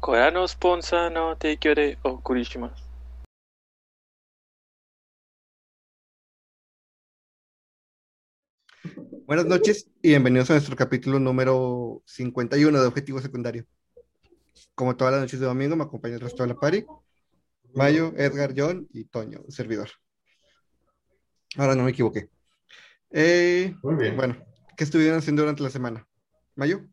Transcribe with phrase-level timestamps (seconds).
[0.00, 2.92] これのスポンサーの提供でお送りします。
[9.26, 13.64] Buenas noches y bienvenidos a nuestro capítulo número 51 de Objetivo Secundario.
[14.74, 16.84] Como todas las noches de domingo, me acompaña el resto de la party.
[17.74, 19.88] Mayo, Edgar, John y Toño, un servidor.
[21.56, 22.28] Ahora no me equivoqué.
[23.10, 24.16] Eh, Muy bien.
[24.16, 24.36] bueno,
[24.76, 26.06] ¿qué estuvieron haciendo durante la semana?
[26.56, 26.84] Mayo,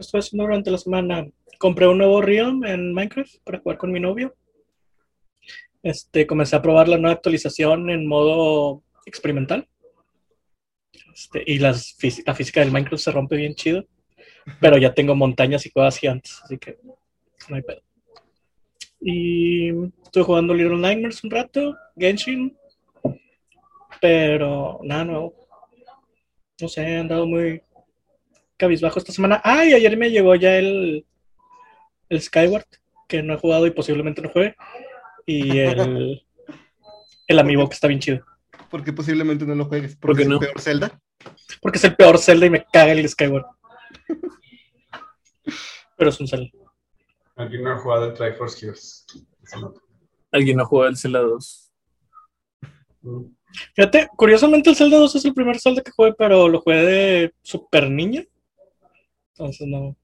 [0.00, 1.26] ¿Qué estoy haciendo durante la semana?
[1.58, 4.34] Compré un nuevo Realm en Minecraft para jugar con mi novio.
[5.82, 9.68] Este, comencé a probar la nueva actualización en modo experimental.
[11.14, 13.84] Este, y las la física del Minecraft se rompe bien chido.
[14.58, 16.78] Pero ya tengo montañas y cuevas gigantes, así que
[17.50, 17.82] no hay pedo.
[19.02, 19.68] Y
[20.02, 22.56] estuve jugando Little Nightmares un rato, Genshin.
[24.00, 25.34] Pero nada nuevo.
[26.58, 27.60] No sé, he andado muy
[28.60, 29.40] cabizbajo esta semana.
[29.42, 31.04] Ah, y ayer me llegó ya el,
[32.08, 32.66] el Skyward,
[33.08, 34.54] que no he jugado y posiblemente no juegue.
[35.26, 36.22] Y el,
[37.26, 38.24] el amiibo que está bien chido.
[38.70, 39.96] porque posiblemente no lo juegues.
[39.96, 40.34] ¿Por Porque qué es no?
[40.36, 41.00] el peor Zelda.
[41.60, 43.46] Porque es el peor Zelda y me caga el Skyward.
[45.96, 46.50] Pero es un Zelda.
[47.36, 49.06] Alguien no ha jugado el Triforce Heroes.
[49.60, 49.74] No.
[50.32, 51.72] Alguien no juega el Zelda 2.
[53.02, 53.22] Mm.
[53.74, 57.34] Fíjate, curiosamente el Zelda 2 es el primer Zelda que jugué, pero lo jugué de
[57.42, 58.22] super niño.
[59.40, 59.96] Entonces no,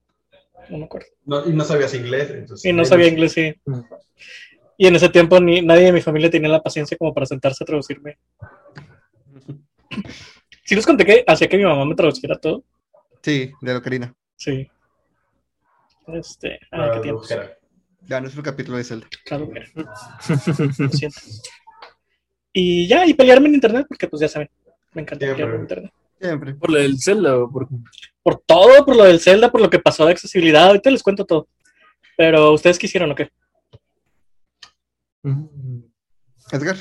[0.71, 1.09] no me acuerdo.
[1.27, 2.31] No, y no sabías inglés.
[2.31, 3.55] Entonces, Y no sabía inglés, sí.
[3.67, 3.81] Mm.
[4.79, 7.63] Y en ese tiempo ni, nadie de mi familia tenía la paciencia como para sentarse
[7.63, 8.19] a traducirme.
[10.65, 12.65] Sí les conté que hacía que mi mamá me traduciera todo.
[13.23, 14.13] Sí, de la Ocarina.
[14.35, 14.69] Sí.
[16.09, 17.57] Este, ah, qué brujera.
[18.03, 19.07] Ya, nuestro capítulo de Zelda.
[19.25, 19.65] Claro, mira.
[19.77, 21.21] Lo siento.
[22.53, 24.51] Y ya, y pelearme en internet, porque pues ya saben,
[24.93, 25.35] me encanta Siempre.
[25.35, 25.93] pelearme en internet.
[26.21, 26.55] Siempre.
[26.55, 27.69] Por lo del Zelda, o por...
[28.27, 31.25] Por todo, por lo del Zelda, por lo que pasó de accesibilidad, ahorita les cuento
[31.25, 31.47] todo.
[32.17, 33.31] Pero, ¿ustedes quisieron o qué?
[35.23, 35.45] Mm.
[36.51, 36.77] Edgar,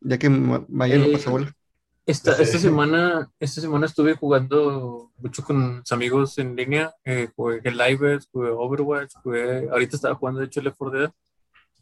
[0.00, 1.56] ya que Ma- Mayo no Eh, pasa bola.
[2.04, 2.42] Esta, Sí.
[2.42, 6.92] esta semana, esta semana estuve jugando mucho con mis amigos en línea.
[7.02, 9.70] Eh, jugué Livers, jugué Overwatch, jugué...
[9.70, 11.10] Ahorita estaba jugando de hecho Left 4 Dead.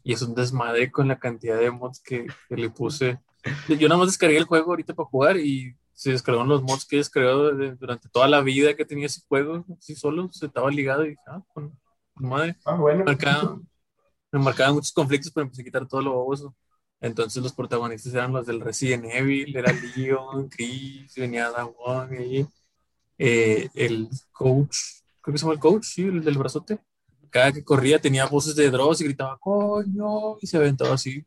[0.03, 3.19] Y es un desmadre con la cantidad de mods que, que le puse.
[3.67, 6.95] Yo nada más descargué el juego ahorita para jugar y se descargaron los mods que
[6.95, 9.63] he descargado de- durante toda la vida que tenía ese juego.
[9.77, 11.77] Así solo, se estaba ligado y dije, ah, con,
[12.15, 12.55] con madre.
[12.65, 13.03] Ah, bueno.
[13.05, 13.59] marcaba,
[14.31, 16.55] me marcaban muchos conflictos, pero empecé a quitar todo lo baboso.
[17.01, 22.47] Entonces los protagonistas eran los del Resident Evil, era Leon, Chris, venía Dawn ahí,
[23.19, 24.75] eh, el coach,
[25.21, 26.79] creo que se llama el coach, sí, el del brazote.
[27.29, 31.23] Cada que corría tenía voces de Dross y gritaba, coño, y se aventaba así.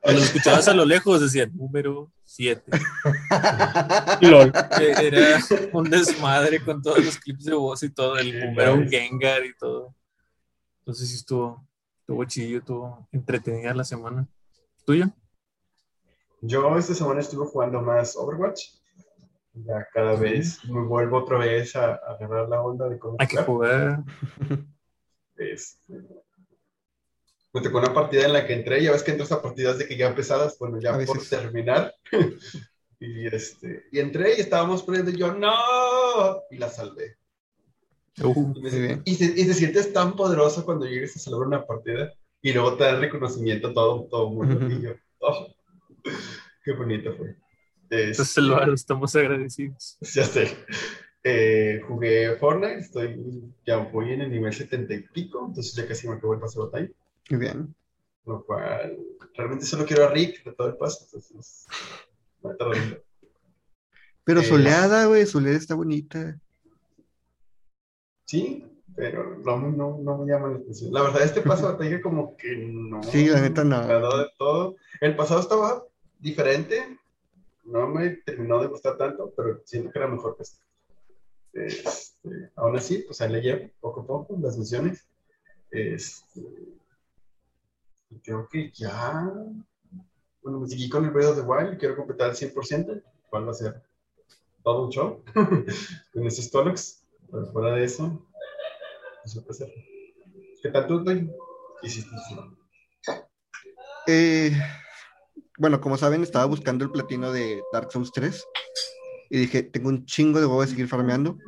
[0.00, 2.62] Cuando lo escuchabas a lo lejos decían, número 7.
[4.22, 4.52] LOL.
[4.80, 5.38] Era
[5.72, 9.56] un desmadre con todos los clips de voz y todo, el número un Gengar y
[9.56, 9.94] todo.
[10.80, 11.66] Entonces sí estuvo,
[12.00, 14.26] estuvo chillo, estuvo entretenida la semana.
[14.84, 15.10] ¿Tuya?
[16.42, 18.68] Yo esta semana estuve jugando más Overwatch.
[19.52, 23.26] Ya cada vez me vuelvo otra vez a, a agarrar la onda de cómo Hay
[23.26, 24.04] que jugar.
[24.38, 24.64] jugar.
[25.36, 25.94] Este,
[27.52, 29.86] me tocó una partida en la que entré, ya ves que entras a partidas de
[29.86, 31.94] que ya empezadas, bueno, A ya por terminar.
[33.00, 35.52] y, este, y entré y estábamos poniendo y yo, ¡no!
[36.50, 37.16] Y la salvé.
[38.22, 39.02] Uh, Y, bien.
[39.04, 42.12] y se, y te sientes tan poderoso cuando llegues a salvar una partida
[42.42, 44.74] y luego te da el reconocimiento todo, todo el mundo.
[44.74, 44.90] Y yo,
[45.20, 45.48] ¡oh!
[46.64, 47.36] ¡Qué bonito fue!
[47.90, 49.98] entonces Este, estamos agradecidos.
[50.14, 50.56] ya sé.
[51.22, 56.08] Eh, jugué Fortnite, estoy, ya voy en el nivel 70 y pico, entonces ya casi
[56.08, 56.88] me acabó el pase de batalla.
[57.30, 57.74] Muy bien.
[58.26, 58.98] Lo cual,
[59.34, 61.66] realmente solo quiero a Rick de todo el paso, entonces
[62.42, 62.96] me está doliendo.
[64.24, 66.38] Pero Eh, soleada, güey, soleada está bonita.
[68.26, 68.64] Sí,
[68.94, 70.92] pero no, no, no me llama la atención.
[70.92, 73.02] La verdad, este paso de batalla como que no.
[73.04, 73.86] Sí, la neta no.
[73.86, 74.76] de todo.
[75.00, 75.84] El pasado estaba
[76.18, 76.98] diferente,
[77.64, 80.60] no me terminó de gustar tanto, pero siento que era mejor que este.
[81.52, 85.08] Este, aún así, pues ahí le llevo poco a poco las misiones.
[85.72, 86.40] Este,
[88.18, 89.32] creo que ya.
[90.42, 93.50] Bueno, me seguí con el Breath of the Wild, quiero completar al 100%, cuál va
[93.50, 93.82] a ser
[94.62, 95.22] todo un show
[96.12, 97.04] con esos Tolox.
[97.30, 98.26] Pero fuera de eso,
[99.24, 99.74] eso puede ser.
[100.62, 101.30] ¿Qué tal tú, Toy?
[101.80, 102.10] ¿Qué hiciste?
[104.06, 104.52] Eh,
[105.58, 108.44] bueno, como saben, estaba buscando el platino de Dark Souls 3
[109.30, 111.38] y dije, tengo un chingo de huevo de seguir farmeando.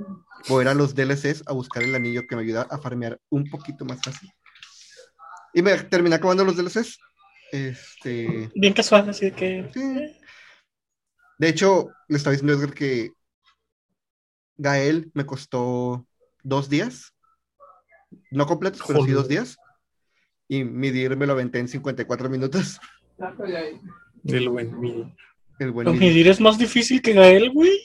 [0.48, 3.20] Voy a ir a los DLCs a buscar el anillo que me ayuda a farmear
[3.30, 4.30] un poquito más fácil.
[5.54, 6.98] Y me terminé acabando los DLCs.
[7.52, 9.70] Este, Bien casual, así de que.
[9.74, 10.16] sí.
[11.38, 13.10] De hecho, le estaba diciendo a Edgar que
[14.56, 16.06] Gael me costó
[16.42, 17.12] dos días
[18.30, 19.56] No completos, pero sí dos días.
[20.48, 22.78] Y Midir me lo aventé en 54 minutos.
[24.24, 25.12] El buen Midi.
[25.58, 26.00] El buen Midir.
[26.00, 27.78] medir es más difícil que Gael, güey.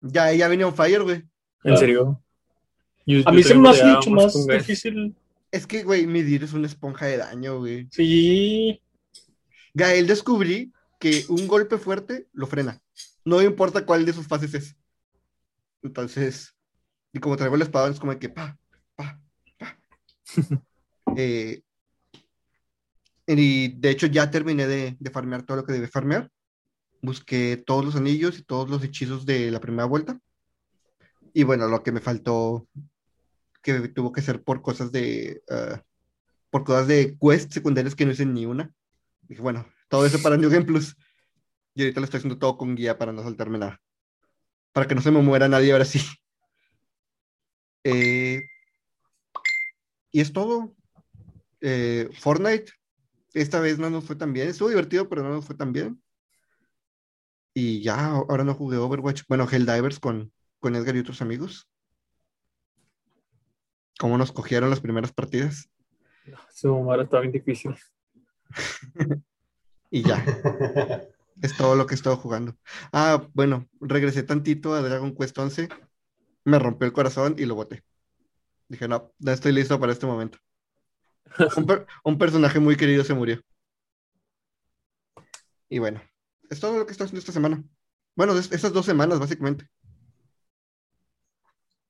[0.00, 1.22] Ya, ella venía on fire, güey.
[1.64, 2.20] ¿En serio?
[3.06, 5.14] Yo- A yo mí se me hace mucho más difícil.
[5.52, 7.86] Es que, güey, Midir es una esponja de daño, güey.
[7.92, 8.82] Sí.
[9.74, 12.80] Gael descubrí que un golpe fuerte lo frena.
[13.24, 14.76] No importa cuál de sus fases es.
[15.82, 16.56] Entonces,
[17.12, 18.58] y como traigo el espadón, es como que pa,
[18.96, 19.20] pa,
[19.58, 19.78] pa.
[21.14, 21.62] Eh,
[23.26, 26.30] y de hecho ya terminé de, de farmear todo lo que debe farmear.
[27.02, 30.18] Busqué todos los anillos y todos los hechizos de la primera vuelta.
[31.34, 32.66] Y bueno, lo que me faltó,
[33.62, 35.82] que tuvo que ser por cosas de, ah,
[36.50, 38.72] por cosas de quests secundarias que no hice ni una.
[39.22, 40.96] Dije, bueno, todo eso para New Game Plus.
[41.74, 43.80] Y ahorita lo estoy haciendo todo con guía para no saltarme nada.
[44.72, 46.00] Para que no se me muera nadie ahora sí.
[47.84, 48.40] Eh,
[50.12, 50.72] y es todo.
[51.60, 52.70] Eh, Fortnite,
[53.34, 54.46] esta vez no nos fue tan bien.
[54.46, 56.00] Estuvo divertido, pero no nos fue tan bien.
[57.54, 59.22] Y ya, ahora no jugué Overwatch.
[59.28, 61.71] Bueno, Helldivers con, con Edgar y otros amigos.
[64.02, 65.70] ¿Cómo nos cogieron las primeras partidas?
[66.52, 67.72] Su mamá estaba bien difícil.
[69.92, 70.16] Y ya.
[71.40, 72.56] Es todo lo que he estado jugando.
[72.92, 75.68] Ah, bueno, regresé tantito a Dragon Quest 11.
[76.44, 77.84] Me rompió el corazón y lo boté.
[78.68, 80.38] Dije, no, no estoy listo para este momento.
[81.56, 83.40] Un, per- un personaje muy querido se murió.
[85.68, 86.00] Y bueno,
[86.50, 87.62] es todo lo que estoy haciendo esta semana.
[88.16, 89.68] Bueno, es- estas dos semanas, básicamente.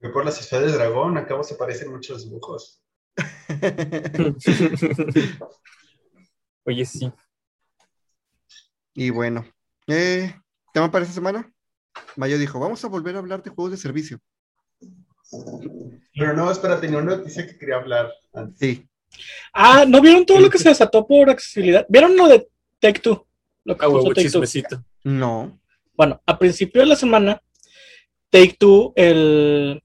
[0.03, 2.83] Yo por las esferas de dragón, acá se parecen muchos dibujos.
[6.65, 7.13] Oye, sí.
[8.95, 9.45] y bueno,
[9.89, 10.35] eh,
[10.73, 11.51] tema para esta semana.
[12.17, 14.19] Mayo dijo, vamos a volver a hablar de juegos de servicio.
[16.15, 18.59] Pero no, espera, tenía una noticia que quería hablar antes.
[18.59, 18.89] Sí,
[19.53, 21.85] Ah, ¿no vieron todo lo que se desató por accesibilidad?
[21.89, 22.49] ¿Vieron lo de
[22.81, 23.27] Take Two?
[23.65, 24.85] Lo que Ah, puso Take Two.
[25.05, 25.61] no.
[25.95, 27.43] Bueno, a principio de la semana,
[28.31, 29.82] Take Two, el,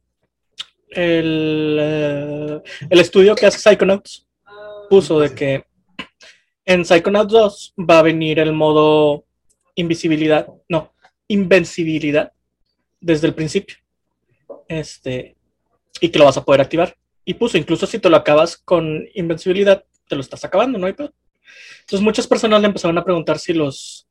[0.89, 4.27] el, eh, el estudio que hace Psychonauts,
[4.89, 5.65] puso de que
[6.65, 9.25] en Psychonauts 2 va a venir el modo
[9.75, 10.93] invisibilidad, no,
[11.27, 12.31] invencibilidad
[12.99, 13.77] desde el principio.
[14.67, 15.35] Este,
[16.01, 16.95] y que lo vas a poder activar.
[17.25, 20.87] Y puso, incluso si te lo acabas con invencibilidad, te lo estás acabando, no.
[20.87, 24.07] Entonces muchas personas le empezaron a preguntar si los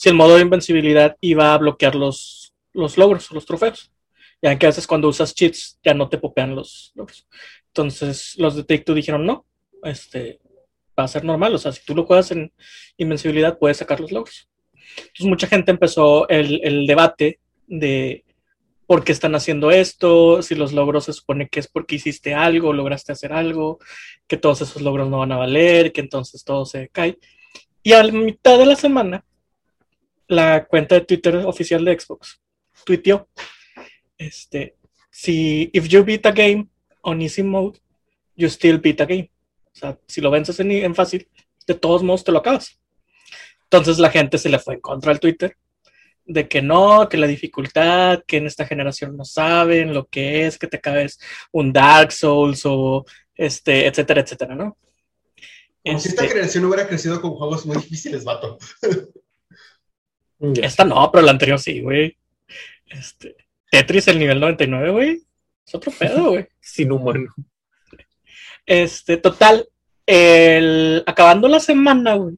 [0.00, 3.92] si el modo de invencibilidad iba a bloquear los, los logros, los trofeos.
[4.42, 7.26] Ya que a veces cuando usas cheats ya no te popean los logros.
[7.68, 9.46] Entonces los de Take Two dijeron no,
[9.82, 10.40] este
[10.98, 11.54] va a ser normal.
[11.54, 12.52] O sea, si tú lo juegas en
[12.96, 14.48] invencibilidad puedes sacar los logros.
[14.96, 18.24] Entonces mucha gente empezó el, el debate de
[18.90, 22.72] por qué están haciendo esto, si los logros se supone que es porque hiciste algo,
[22.72, 23.78] lograste hacer algo,
[24.26, 27.16] que todos esos logros no van a valer, que entonces todo se cae.
[27.84, 29.24] Y a la mitad de la semana,
[30.26, 32.40] la cuenta de Twitter oficial de Xbox
[32.84, 33.28] tuiteó,
[34.20, 34.76] este,
[35.10, 36.68] si if you beat a game
[37.02, 37.78] on easy mode,
[38.36, 39.30] you still beat a game.
[39.72, 41.28] O sea, si lo vences en, en fácil,
[41.66, 42.78] de todos modos te lo acabas.
[43.64, 45.56] Entonces la gente se le fue en contra al Twitter
[46.26, 50.58] de que no, que la dificultad, que en esta generación no saben lo que es,
[50.58, 51.18] que te acabes
[51.50, 54.76] un Dark Souls o este, etcétera, etcétera, ¿no?
[55.82, 58.58] Como si esta Este, generación hubiera crecido con juegos muy difíciles, vato.
[60.62, 62.16] Esta no, pero la anterior sí, güey.
[62.86, 63.36] Este,
[63.70, 65.22] Tetris, el nivel 99, güey.
[65.66, 66.48] Es otro pedo, güey.
[66.60, 67.32] Sin humano.
[68.66, 69.68] Este, total,
[70.06, 72.36] el, acabando la semana, güey,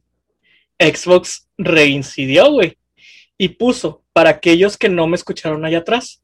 [0.79, 2.77] Xbox reincidió, güey,
[3.37, 6.23] y puso para aquellos que no me escucharon allá atrás,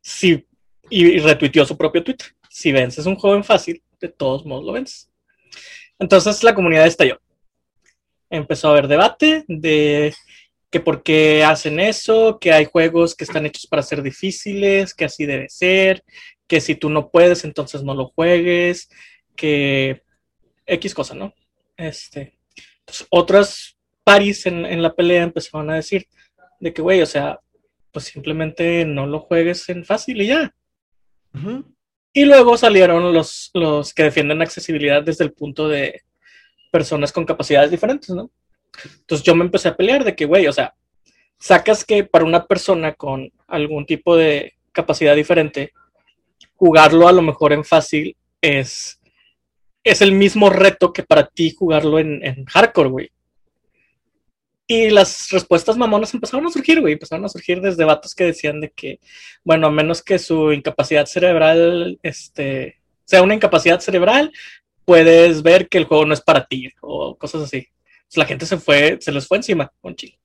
[0.00, 0.46] si,
[0.90, 2.28] y, y retuiteó su propio Twitter.
[2.50, 5.10] Si vences un juego en fácil, de todos modos lo vences.
[5.98, 7.20] Entonces la comunidad estalló.
[8.30, 10.14] Empezó a haber debate de
[10.70, 15.04] que por qué hacen eso, que hay juegos que están hechos para ser difíciles, que
[15.06, 16.04] así debe ser,
[16.46, 18.88] que si tú no puedes, entonces no lo juegues,
[19.34, 20.02] que
[20.66, 21.34] X cosa, ¿no?
[21.76, 22.38] Este,
[22.84, 26.06] pues, otras paris en, en la pelea empezaron a decir
[26.60, 27.40] de que, güey, o sea,
[27.92, 30.54] pues simplemente no lo juegues en fácil y ya.
[32.12, 36.02] Y luego salieron los, los que defienden accesibilidad desde el punto de
[36.70, 38.30] personas con capacidades diferentes, ¿no?
[39.00, 40.74] Entonces yo me empecé a pelear de que, güey, o sea,
[41.38, 45.72] sacas que para una persona con algún tipo de capacidad diferente,
[46.56, 49.00] jugarlo a lo mejor en fácil es,
[49.84, 53.10] es el mismo reto que para ti jugarlo en, hardcore, güey.
[54.70, 56.92] Y las respuestas mamonas empezaron a surgir, güey.
[56.92, 59.00] Empezaron a surgir desde vatos que decían de que,
[59.42, 64.30] bueno, a menos que su incapacidad cerebral este, sea una incapacidad cerebral,
[64.84, 67.68] puedes ver que el juego no es para ti o cosas así.
[68.14, 70.18] La gente se fue, se les fue encima un chingo.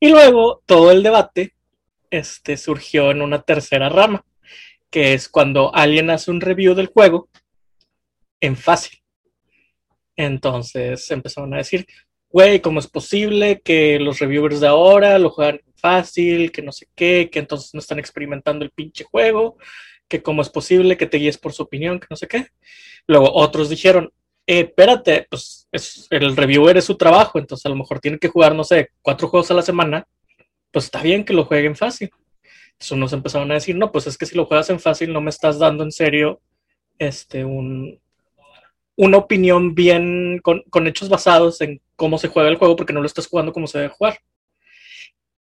[0.00, 1.54] Y luego todo el debate
[2.10, 4.24] este, surgió en una tercera rama,
[4.90, 7.28] que es cuando alguien hace un review del juego
[8.40, 8.98] en fácil.
[10.16, 11.86] Entonces empezaron a decir,
[12.28, 16.88] güey, ¿cómo es posible que los reviewers de ahora lo juegan fácil, que no sé
[16.94, 19.56] qué, que entonces no están experimentando el pinche juego,
[20.08, 22.48] que cómo es posible que te guíes por su opinión, que no sé qué?
[23.06, 24.12] Luego otros dijeron,
[24.46, 28.28] eh, espérate, pues es, el reviewer es su trabajo, entonces a lo mejor tiene que
[28.28, 30.06] jugar, no sé, cuatro juegos a la semana,
[30.70, 32.10] pues está bien que lo jueguen fácil.
[32.72, 35.20] Entonces unos empezaron a decir, no, pues es que si lo juegas en fácil no
[35.20, 36.40] me estás dando en serio
[36.98, 38.00] este, un,
[38.96, 43.00] una opinión bien con, con, hechos basados en cómo se juega el juego porque no
[43.00, 44.18] lo estás jugando como se debe jugar.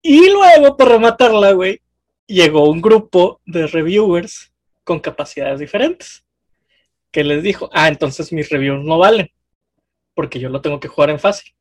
[0.04, 1.82] Y luego, para rematarla, güey,
[2.28, 4.52] llegó un grupo de reviewers
[4.84, 6.24] con capacidades diferentes
[7.12, 9.30] que les dijo, ah, entonces mis reviews no valen
[10.14, 11.54] porque yo lo tengo que jugar en fácil.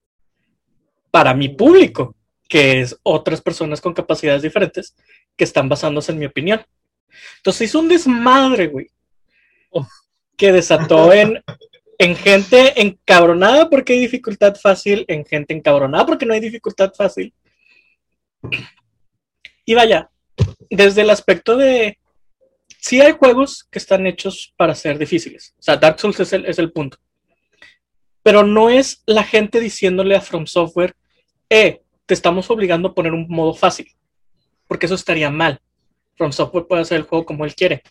[1.10, 2.16] Para mi público,
[2.48, 4.96] que es otras personas con capacidades diferentes
[5.36, 6.64] que están basándose en mi opinión.
[7.38, 8.90] Entonces hizo un desmadre, güey,
[10.36, 11.42] que desató en
[12.00, 17.34] en gente encabronada porque hay dificultad fácil, en gente encabronada porque no hay dificultad fácil.
[19.66, 20.10] Y vaya,
[20.70, 21.98] desde el aspecto de,
[22.80, 25.54] sí hay juegos que están hechos para ser difíciles.
[25.58, 26.98] O sea, Dark Souls es el, es el punto.
[28.22, 30.94] Pero no es la gente diciéndole a From Software,
[31.48, 33.88] eh, te estamos obligando a poner un modo fácil.
[34.66, 35.60] Porque eso estaría mal.
[36.16, 37.82] From Software puede hacer el juego como él quiere.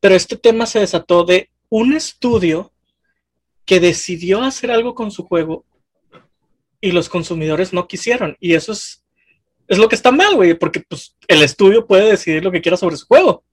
[0.00, 2.72] Pero este tema se desató de un estudio
[3.64, 5.64] que decidió hacer algo con su juego
[6.80, 8.36] y los consumidores no quisieron.
[8.40, 9.04] Y eso es,
[9.68, 12.76] es lo que está mal, güey, porque pues, el estudio puede decidir lo que quiera
[12.76, 13.44] sobre su juego.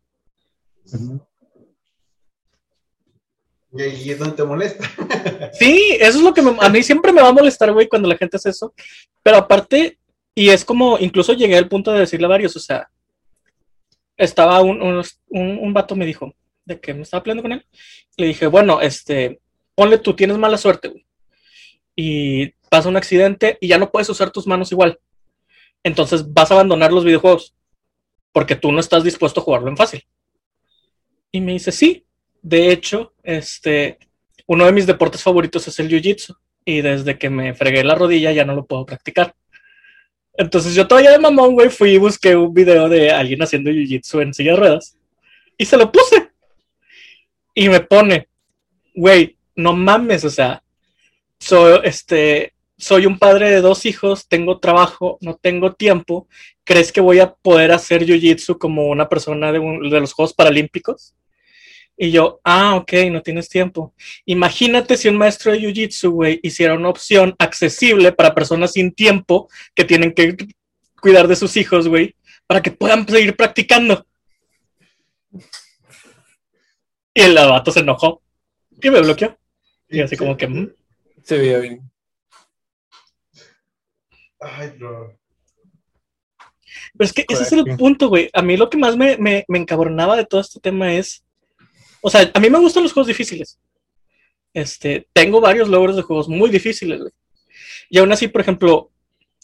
[3.74, 4.90] Y ahí es donde te molesta.
[5.54, 8.18] sí, eso es lo que a mí siempre me va a molestar, güey, cuando la
[8.18, 8.74] gente hace eso.
[9.22, 10.00] Pero aparte,
[10.34, 12.90] y es como, incluso llegué al punto de decirle a varios, o sea,
[14.16, 16.34] estaba un, un, un, un vato me dijo,
[16.66, 17.66] de que me estaba peleando con él,
[18.18, 19.40] le dije, bueno, este,
[19.76, 21.06] ponle tú, tienes mala suerte, güey,
[21.96, 25.00] y pasa un accidente y ya no puedes usar tus manos igual.
[25.84, 27.56] Entonces vas a abandonar los videojuegos
[28.32, 30.04] porque tú no estás dispuesto a jugarlo en fácil.
[31.38, 32.04] Y me dice, sí,
[32.42, 34.00] de hecho, este,
[34.48, 38.32] uno de mis deportes favoritos es el jiu-jitsu y desde que me fregué la rodilla
[38.32, 39.36] ya no lo puedo practicar.
[40.34, 44.24] Entonces yo todavía de mamón, güey, fui y busqué un video de alguien haciendo jiu-jitsu
[44.24, 44.98] en silla de ruedas
[45.56, 46.32] y se lo puse.
[47.54, 48.28] Y me pone,
[48.96, 50.64] güey, no mames, o sea,
[51.38, 56.28] soy, este, soy un padre de dos hijos, tengo trabajo, no tengo tiempo.
[56.64, 61.14] ¿Crees que voy a poder hacer jiu-jitsu como una persona de, de los Juegos Paralímpicos?
[62.00, 63.94] Y yo, ah, ok, no tienes tiempo.
[64.26, 69.50] Imagínate si un maestro de Jiu-Jitsu, güey, hiciera una opción accesible para personas sin tiempo
[69.74, 70.38] que tienen que
[71.02, 74.06] cuidar de sus hijos, güey, para que puedan seguir practicando.
[77.16, 78.22] Y el vato se enojó
[78.80, 79.36] y me bloqueó.
[79.90, 80.48] Y así como que...
[80.48, 80.72] "Mm".
[81.24, 81.82] Se veía bien.
[84.40, 85.18] Ay, bro.
[86.94, 88.30] Pero es que ese es el punto, güey.
[88.34, 91.24] A mí lo que más me, me, me encabronaba de todo este tema es...
[92.08, 93.60] O sea, a mí me gustan los juegos difíciles.
[94.54, 97.12] Este, tengo varios logros de juegos muy difíciles, güey.
[97.90, 98.92] Y aún así, por ejemplo,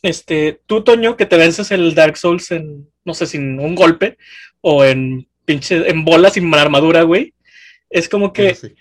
[0.01, 4.17] este, tú, Toño, que te vences el Dark Souls en, no sé, sin un golpe,
[4.61, 7.33] o en pinche, en bolas sin armadura, güey.
[7.89, 8.73] Es como que sí.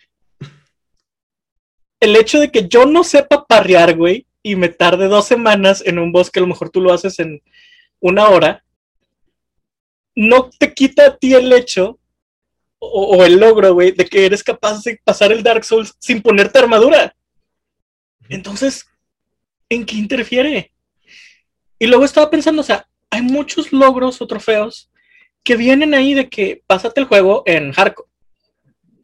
[1.98, 5.98] el hecho de que yo no sepa parrear, güey, y me tarde dos semanas en
[5.98, 7.42] un bosque, a lo mejor tú lo haces en
[7.98, 8.64] una hora,
[10.14, 11.98] no te quita a ti el hecho
[12.84, 16.20] o, o el logro, güey, de que eres capaz de pasar el Dark Souls sin
[16.20, 17.14] ponerte armadura.
[18.28, 18.86] Entonces,
[19.68, 20.72] ¿en qué interfiere?
[21.78, 24.90] Y luego estaba pensando, o sea, hay muchos logros o trofeos
[25.44, 28.08] que vienen ahí de que pásate el juego en hardcore.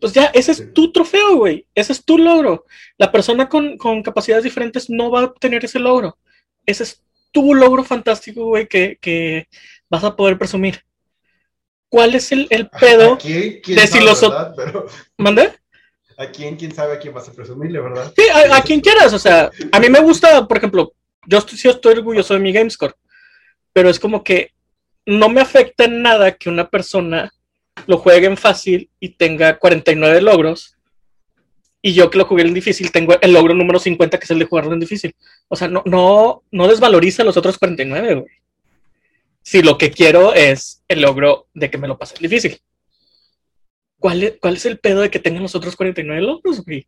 [0.01, 1.67] Pues ya, ese es tu trofeo, güey.
[1.75, 2.65] Ese es tu logro.
[2.97, 6.17] La persona con, con capacidades diferentes no va a obtener ese logro.
[6.67, 9.49] Ese es tu logro fantástico, güey, que, que
[9.89, 10.85] vas a poder presumir.
[11.89, 13.15] ¿Cuál es el, el pedo?
[13.15, 13.61] ¿A quién?
[13.63, 14.21] ¿Quién de si los?
[14.57, 15.53] Pero ¿Mandé?
[16.19, 16.57] ¿a quién?
[16.57, 18.13] ¿Quién sabe a quién vas a presumirle, verdad?
[18.15, 19.13] Sí, a, a quien quieras.
[19.13, 20.93] O sea, a mí me gusta, por ejemplo,
[21.27, 22.95] yo estoy, sí estoy orgulloso de mi GameScore,
[23.73, 24.53] pero es como que
[25.07, 27.33] no me afecta en nada que una persona
[27.87, 30.77] lo juegue en fácil y tenga 49 logros
[31.81, 34.41] y yo que lo jugué en difícil tengo el logro número 50 que es el
[34.41, 35.15] de jugarlo en difícil.
[35.47, 38.33] O sea, no, no, no desvaloriza los otros 49, güey.
[39.49, 42.61] Si lo que quiero es el logro de que me lo pase difícil.
[43.99, 46.87] ¿cuál es, ¿cuál es el pedo de que tengan los otros 49 logros, güey?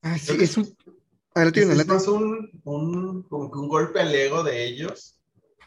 [0.00, 0.76] Ah, sí, es un.
[1.34, 1.92] Adelante, Es adelante.
[1.92, 5.18] más un, un, como que un golpe al ego de ellos.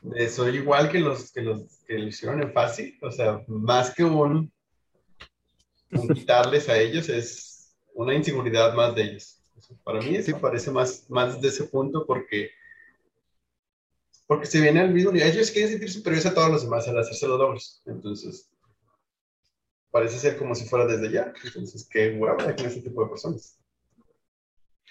[0.04, 2.98] De soy igual que los que los que lo hicieron en fácil.
[3.02, 4.54] O sea, más que un,
[5.92, 9.35] un quitarles a ellos, es una inseguridad más de ellos.
[9.84, 10.34] Para mí Sí.
[10.34, 12.52] parece más, más de ese punto porque,
[14.28, 15.30] porque se viene al mismo nivel.
[15.30, 17.82] Ellos quieren sentir superiores a todos los demás al hacerse los logros.
[17.86, 18.50] Entonces,
[19.92, 21.34] parece ser como si fuera desde ya.
[21.44, 23.60] Entonces, qué huevo con ese tipo de personas.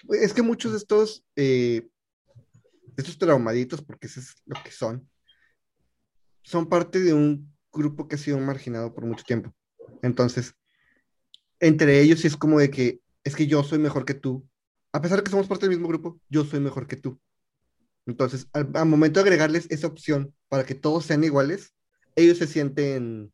[0.09, 1.87] Es que muchos de estos, eh,
[2.97, 5.09] estos traumaditos, porque eso es lo que son,
[6.43, 9.53] son parte de un grupo que ha sido marginado por mucho tiempo.
[10.01, 10.53] Entonces,
[11.59, 14.47] entre ellos sí es como de que, es que yo soy mejor que tú.
[14.95, 17.19] A pesar de que somos parte del mismo grupo, yo soy mejor que tú.
[18.05, 21.75] Entonces, al, al momento de agregarles esa opción para que todos sean iguales,
[22.15, 23.33] ellos se sienten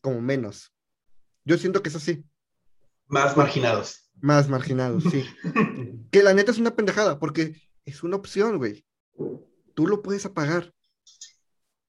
[0.00, 0.72] como menos.
[1.44, 2.24] Yo siento que es así.
[3.06, 4.10] Más marginados.
[4.14, 5.26] Más marginados, sí.
[6.10, 8.86] Que la neta es una pendejada, porque es una opción, güey.
[9.74, 10.72] Tú lo puedes apagar.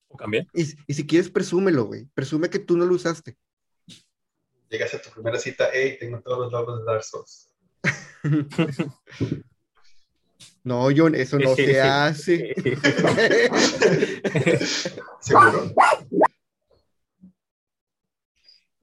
[0.10, 0.46] ¿O cambiar?
[0.54, 2.04] Y, y si quieres, presúmelo, güey.
[2.14, 3.38] Presume que tú no lo usaste.
[4.68, 7.54] Llegas a tu primera cita, hey, tengo todos los logos de Dark Souls.
[10.68, 12.54] No, John, eso no se hace.
[15.22, 15.74] ¿Seguro?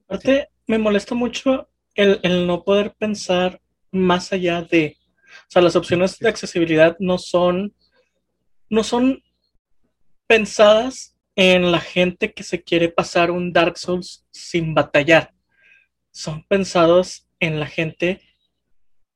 [0.07, 3.61] Aparte, me molesta mucho el, el no poder pensar
[3.91, 4.97] más allá de.
[5.41, 7.75] O sea, las opciones de accesibilidad no son.
[8.67, 9.21] No son
[10.25, 15.35] pensadas en la gente que se quiere pasar un Dark Souls sin batallar.
[16.09, 18.21] Son pensados en la gente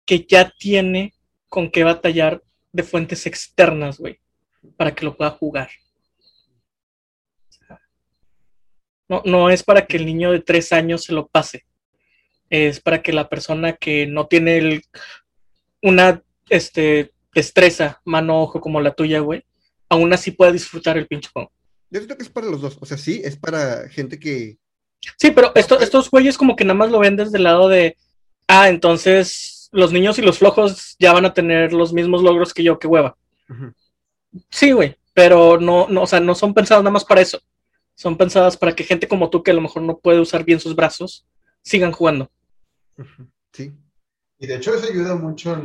[0.09, 1.13] que ya tiene
[1.49, 4.19] con qué batallar de fuentes externas, güey,
[4.75, 5.69] para que lo pueda jugar.
[9.07, 11.63] No, no es para que el niño de tres años se lo pase.
[12.49, 14.83] Es para que la persona que no tiene el-
[15.83, 19.43] una este, destreza, mano, ojo como la tuya, güey,
[19.89, 21.51] aún así pueda disfrutar el pinche juego.
[21.91, 22.79] Yo siento que es para los dos.
[22.81, 24.57] O sea, sí, es para gente que.
[25.19, 27.95] Sí, pero esto- estos güeyes como que nada más lo ven desde el lado de,
[28.47, 32.63] ah, entonces los niños y los flojos ya van a tener los mismos logros que
[32.63, 33.15] yo, que hueva.
[34.49, 37.39] Sí, güey, pero no, no, o sea, no son pensadas nada más para eso.
[37.95, 40.59] Son pensadas para que gente como tú, que a lo mejor no puede usar bien
[40.59, 41.25] sus brazos,
[41.61, 42.31] sigan jugando.
[43.51, 43.73] Sí.
[44.37, 45.61] Y de hecho eso ayuda mucho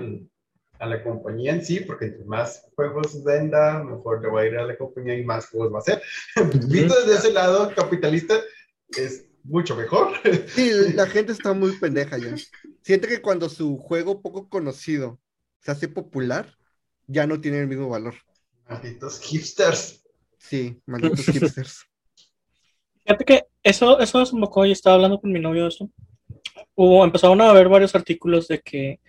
[0.80, 4.56] a la compañía en sí, porque entre más juegos venda, mejor le va a ir
[4.56, 6.02] a la compañía y más juegos va a hacer.
[6.68, 8.40] Visto desde ese lado capitalista,
[8.88, 10.12] es mucho mejor.
[10.48, 12.34] Sí, la gente está muy pendeja ya.
[12.84, 15.18] Siente que cuando su juego poco conocido
[15.58, 16.54] se hace popular,
[17.06, 18.14] ya no tiene el mismo valor.
[18.68, 20.04] Malditos hipsters.
[20.36, 21.86] Sí, malditos hipsters.
[23.06, 25.90] Fíjate que eso, eso desembocó y estaba hablando con mi novio de eso.
[26.74, 29.00] Hubo, empezaron a haber varios artículos de que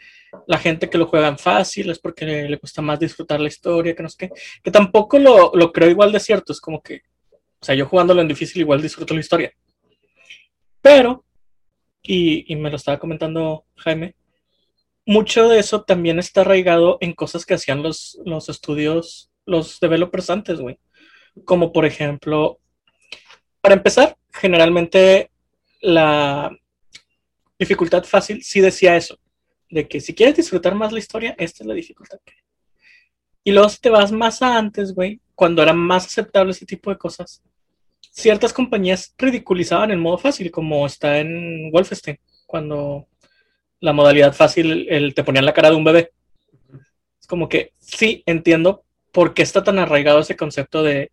[0.48, 3.94] la gente que lo juegan fácil es porque le, le cuesta más disfrutar la historia,
[3.94, 4.32] que no sé qué.
[4.64, 6.54] Que tampoco lo, lo creo igual de cierto.
[6.54, 7.02] Es como que,
[7.60, 9.54] o sea, yo jugándolo en difícil igual disfruto la historia.
[10.82, 11.26] Pero,
[12.08, 14.15] y, me lo estaba comentando Jaime,
[15.06, 20.30] mucho de eso también está arraigado en cosas que hacían los, los estudios, los developers
[20.30, 20.80] antes, güey.
[21.44, 22.60] Como por ejemplo,
[23.62, 25.32] para empezar, generalmente
[25.82, 26.56] la
[27.60, 29.20] dificultad fácil sí decía eso,
[29.70, 32.20] de que si quieres disfrutar más la historia, esta es la dificultad.
[33.44, 36.89] Y luego si te vas más a antes, güey, cuando era más aceptable ese tipo
[36.89, 37.44] de cosas,
[38.15, 43.08] ciertas compañías ridiculizaban el modo fácil, como está en Wolfenstein, cuando
[43.82, 46.12] la modalidad fácil el, te ponían la cara de un bebé.
[47.19, 51.12] Es como que sí, entiendo por qué está tan arraigado ese concepto de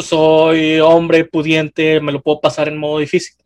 [0.00, 3.36] soy hombre pudiente, me lo puedo pasar en modo difícil.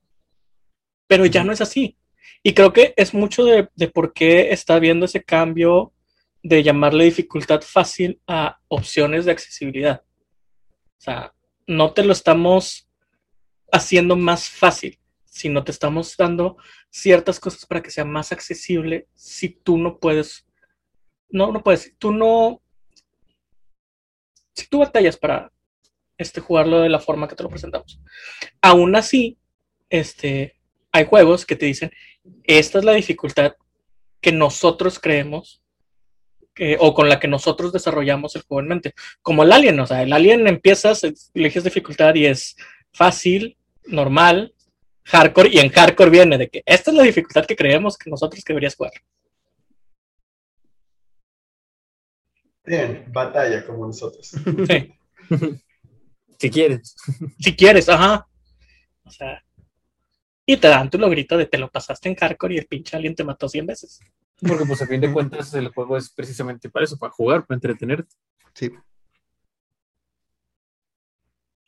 [1.07, 1.97] Pero ya no es así.
[2.43, 5.93] Y creo que es mucho de, de por qué está habiendo ese cambio
[6.43, 10.03] de llamarle dificultad fácil a opciones de accesibilidad.
[10.99, 11.33] O sea,
[11.67, 12.89] no te lo estamos
[13.71, 16.57] haciendo más fácil, sino te estamos dando
[16.91, 20.47] ciertas cosas para que sea más accesible si tú no puedes,
[21.31, 22.61] no, no puedes, tú no,
[24.55, 25.51] si tú batallas para
[26.19, 28.01] este, jugarlo de la forma que te lo presentamos.
[28.61, 29.39] Aún así,
[29.89, 30.61] este,
[30.93, 31.91] hay juegos que te dicen,
[32.45, 33.55] esta es la dificultad
[34.21, 35.62] que nosotros creemos
[36.55, 38.95] que, o con la que nosotros desarrollamos el juego en mente.
[39.21, 41.03] Como el Alien, o sea, el Alien empiezas,
[41.35, 42.57] eliges dificultad y es
[42.93, 44.55] fácil, normal,
[45.05, 48.45] hardcore, y en hardcore viene de que esta es la dificultad que creemos que nosotros
[48.45, 48.93] que deberías jugar.
[52.65, 54.33] Bien, batalla como nosotros.
[54.69, 54.95] Sí.
[56.43, 56.97] Si quieres.
[57.39, 58.27] Si quieres, ajá.
[59.05, 59.45] O sea.
[60.45, 63.15] Y te dan tu logrito de te lo pasaste en hardcore y el pinche alien
[63.15, 64.01] te mató 100 veces.
[64.47, 67.57] Porque pues a fin de cuentas el juego es precisamente para eso, para jugar, para
[67.57, 68.15] entretenerte.
[68.55, 68.73] Sí.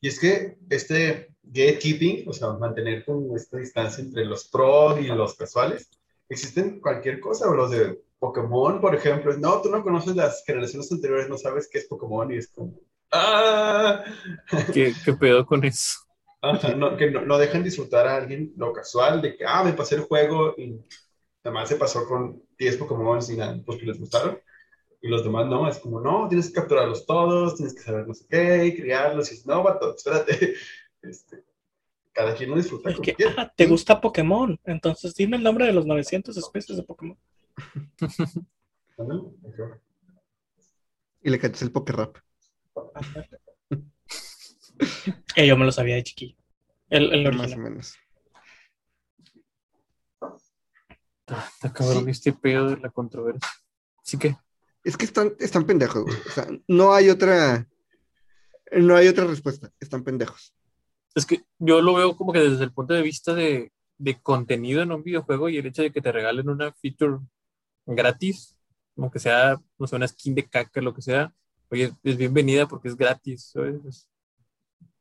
[0.01, 5.05] Y es que este gatekeeping, o sea, mantener como esta distancia entre los pros y
[5.05, 5.89] los casuales,
[6.29, 9.37] existen cualquier cosa, o los de Pokémon, por ejemplo.
[9.39, 12.75] No, tú no conoces las generaciones anteriores, no sabes qué es Pokémon y es como.
[13.13, 14.05] ¡Ah!
[14.75, 16.01] ¿Qué, qué pedo con eso?
[16.43, 19.73] Ajá, no, que no, no dejan disfrutar a alguien lo casual de que, ah, me
[19.73, 20.79] pasé el juego y
[21.45, 24.41] además se pasó con 10 Pokémon y nada, porque les gustaron.
[25.01, 28.15] Y los demás no, es como, no, tienes que capturarlos todos, tienes que saber no
[28.15, 29.31] sé qué, criarlos.
[29.31, 30.55] Y es, no, vato, espérate.
[31.03, 31.45] Este,
[32.15, 34.59] cada quien lo disfruta como que, ah, te gusta Pokémon.
[34.65, 37.19] Entonces dime el nombre de los 900 especies de Pokémon.
[41.23, 42.19] Y le cantas el poker rap.
[45.37, 46.37] Eh, yo me lo sabía de chiquillo.
[46.91, 47.71] El, el Más o original.
[47.71, 47.97] menos.
[51.27, 53.49] Está, está cabrón este pedo de la controversia.
[54.05, 54.37] Así que,
[54.83, 56.17] Es que están, están pendejos, güey.
[56.27, 57.67] O sea, no hay otra.
[58.73, 59.71] No hay otra respuesta.
[59.81, 60.55] Están pendejos.
[61.15, 64.83] es que yo lo veo como que desde el punto de vista de, de contenido
[64.83, 67.19] en un videojuego y el hecho de que te regalen una feature
[67.87, 68.57] gratis,
[68.95, 71.33] como que sea, no sé, una skin de caca, lo que sea,
[71.71, 73.77] oye, es bienvenida porque es gratis, ¿sabes?
[73.87, 74.09] Es-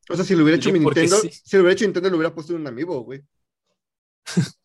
[0.09, 1.41] O sea, si lo hubiera hecho Oye, mi ¿por qué Nintendo, sí?
[1.43, 3.23] si lo hubiera hecho Nintendo, lo hubiera puesto en un amiibo, güey.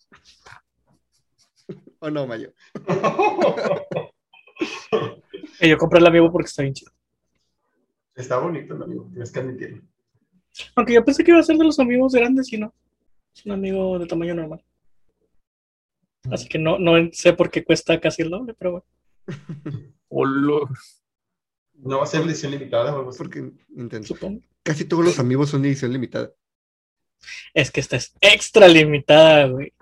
[2.01, 2.53] ¿O no, Mayo?
[5.61, 6.93] Eh, yo compré el amigo porque está bien chido.
[8.15, 9.83] Está bonito el amigo, tienes que admitirlo.
[10.77, 12.73] Aunque yo pensé que iba a ser de los amigos grandes y no.
[13.35, 14.65] Es un amigo de tamaño normal.
[16.31, 18.87] Así que no, no sé por qué cuesta casi el doble, pero bueno,
[20.09, 20.69] Olo.
[21.75, 23.19] No va a ser edición limitada o así.
[23.19, 24.07] Porque Nintendo.
[24.07, 24.41] supongo.
[24.63, 26.33] Casi todos los amigos son edición limitada.
[27.55, 29.73] Es que esta es extra limitada, güey.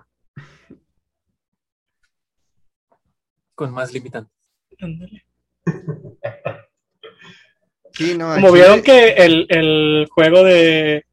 [3.57, 4.31] Con más limitantes.
[7.93, 11.03] Sí, no, Como aquí- vieron que el, el juego de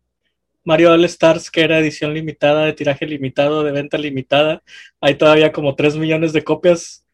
[0.64, 4.62] Mario All Stars, que era edición limitada, de tiraje limitado, de venta limitada,
[5.00, 7.07] hay todavía como 3 millones de copias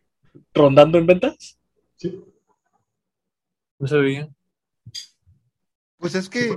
[0.54, 1.56] rondando en ventas.
[1.96, 2.20] Sí,
[3.78, 4.28] No sabía.
[5.98, 6.50] Pues es que,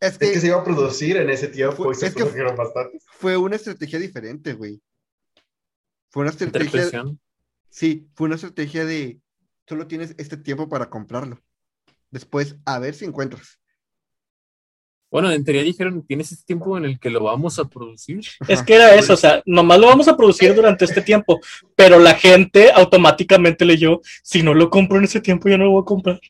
[0.00, 2.26] es es que se iba a producir en ese tiempo y se Es que-
[3.06, 4.82] fue una estrategia diferente, güey.
[6.10, 7.04] Fue una estrategia.
[7.72, 9.18] Sí, fue una estrategia de
[9.66, 11.40] solo tienes este tiempo para comprarlo.
[12.10, 13.58] Después, a ver si encuentras.
[15.10, 18.20] Bueno, en teoría dijeron, tienes este tiempo en el que lo vamos a producir.
[18.48, 21.38] Es que era eso, o sea, nomás lo vamos a producir durante este tiempo,
[21.76, 25.70] pero la gente automáticamente leyó, si no lo compro en ese tiempo, yo no lo
[25.72, 26.20] voy a comprar.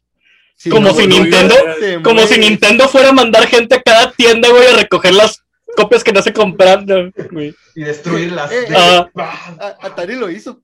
[0.57, 2.38] Sí, Como no, si no, Nintendo- te Como si.
[2.38, 5.42] Nintendo fuera a mandar gente a cada tienda, güey, a recoger las
[5.76, 7.55] copias que no se compraron, güey.
[7.74, 8.50] Y destruirlas.
[8.52, 9.11] Eh, De- ah.
[9.14, 9.33] ¡Bah!
[9.61, 10.62] A- Atari lo hizo.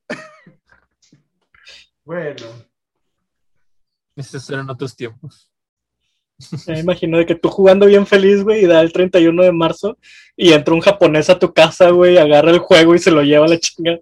[2.08, 2.46] Bueno,
[4.16, 5.52] Esos eran otros tiempos.
[6.66, 9.98] Me imagino de que tú jugando bien feliz, güey, y da el 31 de marzo
[10.34, 13.44] y entra un japonés a tu casa, güey, agarra el juego y se lo lleva
[13.44, 14.00] a la chinga.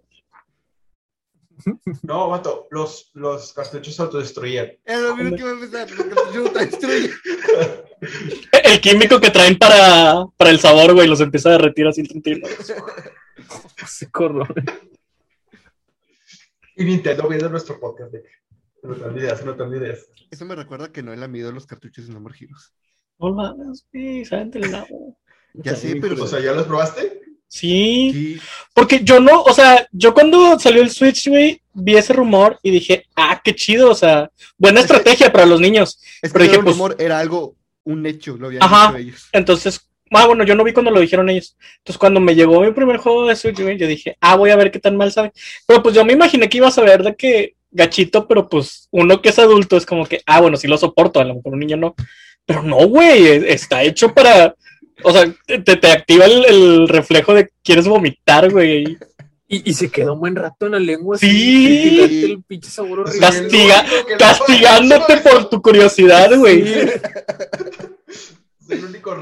[2.05, 4.71] no, vato, los, los cartuchos se autodestruían.
[4.85, 5.89] Era lo mismo que iba a pensar.
[5.97, 6.29] porque
[8.67, 12.09] el químico que traen para, para el sabor, güey, los empieza a derretir así el
[12.09, 12.47] 31.
[13.89, 14.47] Se corro.
[16.77, 18.23] Y Nintendo viendo nuestro podcast de
[18.83, 20.07] dan ideas, se nos dan ideas.
[20.31, 22.73] Eso me recuerda que no he lamido los cartuchos de No More Heroes.
[23.19, 25.17] No mames, güey, saben del lado.
[25.55, 26.23] Ya sé, pero.
[26.23, 27.21] O sea, ¿ya los probaste?
[27.49, 28.41] Sí, sí,
[28.75, 32.71] porque yo no, o sea, yo cuando salió el Switch, güey, vi ese rumor y
[32.73, 36.01] dije, ah, qué chido, o sea, buena Es que- estrategia para los niños.
[36.23, 38.89] es Pero que dije, el pues- rumor era algo, un hecho, lo habían Ajá.
[38.89, 39.29] dicho ellos.
[39.33, 41.57] Entonces, ah, bueno, yo no vi cuando lo dijeron ellos.
[41.79, 44.71] Entonces, cuando me llegó mi primer juego de Switch, yo dije, ah, voy a ver
[44.71, 45.33] qué tan mal sabe.
[45.67, 49.21] Pero pues yo me imaginé que iba a saber de que gachito, pero pues uno
[49.21, 51.61] que es adulto es como que, ah, bueno, sí lo soporto, a lo mejor un
[51.61, 51.95] niño no.
[52.47, 54.55] Pero no, güey, e- está hecho para,
[55.03, 58.97] o sea, te, te activa el, el reflejo de quieres vomitar, güey.
[59.49, 61.19] Y, y se quedó un buen rato en la lengua.
[61.19, 62.01] Sí.
[62.05, 63.21] así, el pinche sabor horrible.
[63.21, 63.85] Castiga-
[64.19, 66.63] Castigándote por tu curiosidad, güey.
[66.63, 66.91] Único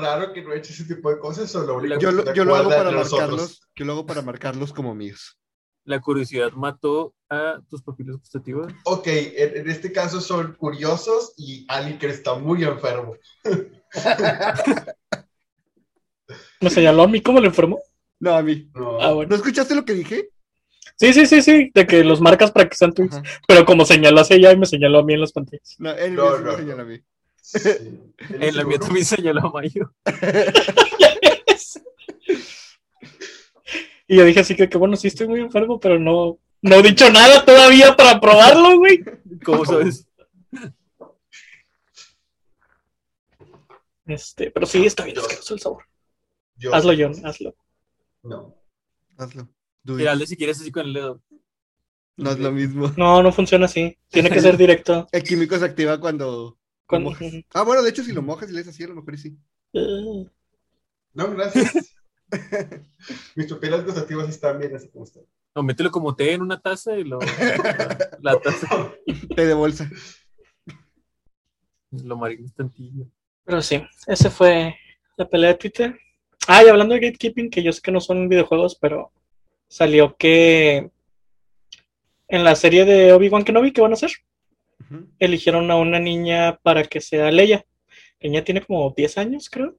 [0.04, 1.54] raro que no ha hecho ese tipo de cosas.
[1.56, 4.22] O lo único Yo, que lo- yo lo hago para marcarlos, yo lo hago para
[4.22, 5.38] marcarlos como míos.
[5.86, 8.72] La curiosidad mató a tus papilas gustativas.
[8.84, 13.16] Ok, en, en este caso son curiosos y alguien que está muy enfermo.
[16.60, 17.80] Me señaló a mí como le enfermo.
[18.20, 18.70] No, a mí.
[18.74, 19.00] No.
[19.00, 19.30] Ah, bueno.
[19.30, 20.30] ¿No escuchaste lo que dije?
[20.96, 23.16] Sí, sí, sí, sí, de que los marcas para que sean tweets.
[23.16, 23.24] Ajá.
[23.46, 25.74] Pero como señaló hacia allá y me señaló a mí en las pantallas.
[25.78, 27.00] No, él No, mismo no, me señaló a mí.
[27.46, 27.68] Sí.
[28.40, 29.94] En la mía también señaló a Mayo.
[34.06, 36.82] Y yo dije así que, que bueno, sí estoy muy enfermo, pero no, no he
[36.82, 39.02] dicho nada todavía para probarlo, güey.
[39.42, 40.06] ¿Cómo sabes?
[44.06, 45.84] Este, pero sí, está bien asqueroso el sabor.
[46.56, 47.56] Yo- Hazlo, John, hazlo.
[48.22, 48.54] No.
[49.16, 49.48] Hazlo.
[49.86, 51.22] Tírale si quieres así con el dedo.
[52.16, 52.92] No es lo mismo.
[52.98, 53.98] No, no funciona así.
[54.08, 55.08] Tiene que ser directo.
[55.12, 56.58] El químico se activa cuando.
[56.90, 57.32] Mojas.
[57.54, 59.36] Ah, bueno, de hecho, si lo mojas y le así, a lo mejor sí.
[59.72, 60.26] Uh,
[61.14, 61.94] No, gracias.
[63.36, 65.24] Mis pupilas gustativas están bien así como están.
[65.54, 67.18] No, mételo como té en una taza y lo.
[68.20, 68.92] La taza
[69.36, 69.88] Té de bolsa.
[71.92, 73.06] lo marinas tantillo.
[73.44, 74.74] Pero sí, ese fue
[75.16, 75.98] la pelea de Twitter.
[76.48, 79.12] Ah, y hablando de gatekeeping, que yo sé que no son videojuegos, pero
[79.68, 80.90] salió que
[82.28, 84.10] en la serie de Obi-Wan Kenobi que van a hacer,
[85.18, 87.64] Eligieron a una niña para que sea Leia.
[88.20, 89.76] La niña tiene como 10 años, creo.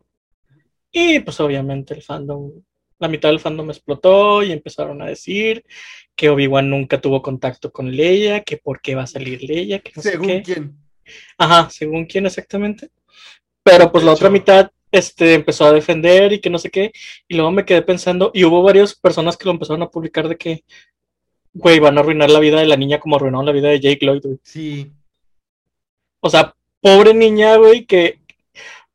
[0.92, 2.52] Y pues obviamente el fandom,
[3.00, 5.66] la mitad del fandom explotó y empezaron a decir
[6.16, 9.92] que Obi-Wan nunca tuvo contacto con Leia, que por qué va a salir Leia, que
[9.96, 10.42] no sé Según qué.
[10.44, 10.78] quién.
[11.38, 12.90] Ajá, según quién exactamente.
[13.64, 16.92] Pero pues la otra mitad este, empezó a defender y que no sé qué.
[17.28, 20.38] Y luego me quedé pensando, y hubo varias personas que lo empezaron a publicar de
[20.38, 20.64] que,
[21.56, 24.06] güey, van a arruinar la vida de la niña como arruinaron la vida de Jake
[24.06, 24.40] Lloyd, güey.
[24.44, 24.92] Sí.
[26.20, 28.20] O sea, pobre niña, güey, que...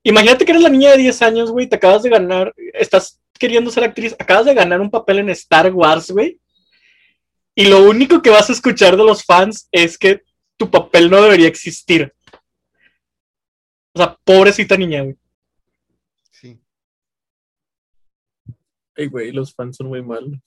[0.02, 3.70] Imagínate que eres la niña de 10 años, güey, te acabas de ganar, estás queriendo
[3.70, 6.38] ser actriz, acabas de ganar un papel en Star Wars, güey.
[7.54, 10.22] Y lo único que vas a escuchar de los fans es que
[10.56, 12.12] tu papel no debería existir.
[13.92, 15.16] O sea, pobrecita niña, güey.
[16.30, 16.58] Sí.
[18.96, 20.38] Ey, güey, los fans son muy malos.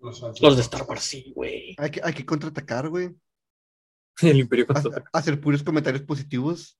[0.00, 1.74] Los, de Star Wars, sí, güey.
[1.78, 3.10] Hay que, hay que contraatacar, güey.
[4.22, 6.78] El Imperio Ha- contra Hacer puros comentarios positivos.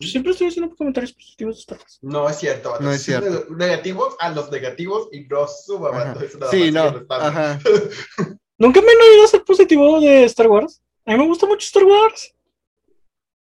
[0.00, 1.98] Yo siempre estoy haciendo comentarios positivos de Star Wars.
[2.02, 2.80] No es cierto.
[2.80, 3.46] No es cierto.
[3.48, 6.04] Neg- Negativos a los negativos y no suba, Ajá.
[6.14, 6.24] vato.
[6.24, 7.06] Eso nada Sí, más no.
[7.10, 7.60] Ajá.
[8.58, 10.82] Nunca me han oído ser positivo de Star Wars.
[11.04, 12.34] A mí me gusta mucho Star Wars.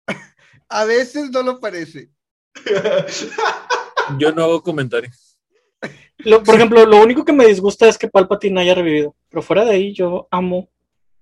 [0.68, 2.10] A veces no lo parece.
[4.18, 5.29] Yo no hago comentarios.
[6.18, 9.16] Lo- por ejemplo, lo único que me disgusta es que Palpatine haya revivido.
[9.28, 10.68] Pero fuera de ahí, yo amo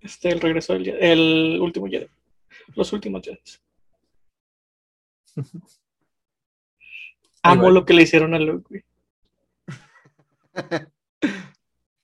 [0.01, 2.09] este, el regreso del el último Jedi.
[2.75, 3.39] Los últimos Jedi.
[7.43, 8.85] Amo lo que le hicieron a Luke, güey.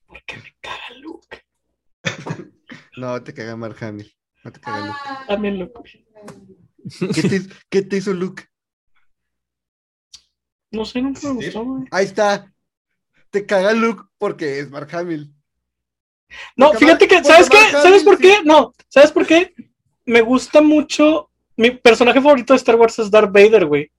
[0.06, 1.44] Porque me caga Luke.
[2.96, 4.14] No, te caga Mark Hamill.
[4.44, 4.98] No te caga Luke.
[5.26, 6.06] También Luke, güey.
[7.12, 8.44] ¿Qué te, qué te hizo Luke?
[10.74, 11.84] No sé, nunca me gustó, güey.
[11.90, 12.52] Ahí está.
[13.30, 15.32] Te caga Luke porque es Mark Hamill.
[16.56, 17.58] No, Porque fíjate que, ¿sabes qué?
[17.70, 18.37] ¿Sabes por sí- qué?
[18.44, 19.54] No, ¿sabes por qué?
[20.04, 21.30] Me gusta mucho.
[21.56, 23.90] Mi personaje favorito de Star Wars es Darth Vader, güey.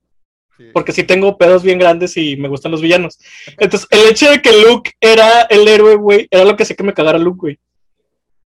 [0.57, 0.65] Sí.
[0.73, 3.17] Porque sí tengo pedos bien grandes y me gustan los villanos.
[3.57, 6.83] Entonces, el hecho de que Luke era el héroe, güey, era lo que hacía que
[6.83, 7.59] me cagara Luke, güey.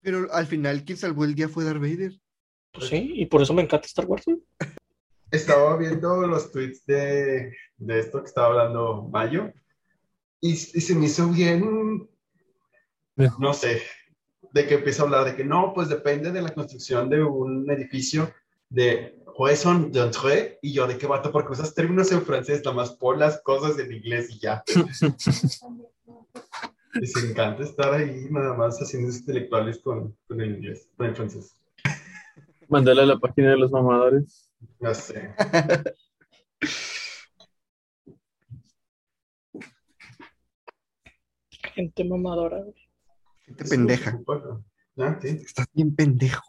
[0.02, 2.14] Pero al final, quien salvó el día fue Darth Vader.
[2.72, 4.38] Pues sí, y por eso me encanta Star Wars, güey.
[5.32, 9.52] Estaba viendo los tweets de, de esto que estaba hablando Mayo
[10.42, 12.10] y, y se me hizo bien,
[13.16, 13.82] no sé,
[14.54, 17.70] de que empieza a hablar de que no, pues depende de la construcción de un
[17.70, 18.34] edificio
[18.70, 22.92] de raison d'entrée y yo de qué vato porque usas términos en francés, nada más
[22.92, 24.64] pon las cosas en inglés y ya.
[26.94, 31.56] Les encanta estar ahí nada más haciendo intelectuales con, con el inglés, con el francés.
[32.68, 34.52] Mándale a la página de los mamadores.
[34.80, 35.34] No sé.
[41.80, 42.76] Gente mamadora, güey.
[43.46, 44.20] Gente pendeja.
[44.98, 45.30] Ah, sí.
[45.30, 46.44] Estás bien pendejo.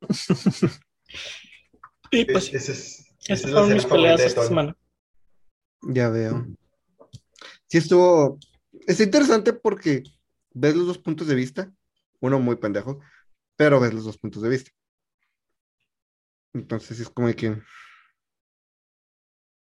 [2.10, 4.76] Y pues es, esas es la fueron mis peleas de esta semana.
[5.82, 6.46] Ya veo.
[7.66, 8.38] Sí estuvo...
[8.86, 10.04] Es interesante porque
[10.52, 11.72] ves los dos puntos de vista.
[12.20, 13.00] Uno muy pendejo,
[13.56, 14.70] pero ves los dos puntos de vista.
[16.52, 17.60] Entonces es como que...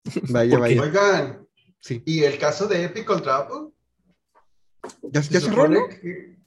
[0.29, 0.81] Vaya, vaya.
[0.81, 1.47] Oigan,
[1.79, 2.03] Sí.
[2.05, 3.71] ¿y el caso de Epic contra Apple?
[5.11, 5.87] Ya, cerró, ¿no?
[5.87, 6.37] que-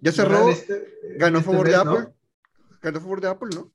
[0.00, 0.42] Ya ¿no cerró.
[0.48, 0.84] era este-
[1.18, 1.80] Ganó a este favor de ¿no?
[1.92, 2.14] Apple.
[2.82, 3.72] Ganó a favor de Apple, ¿no?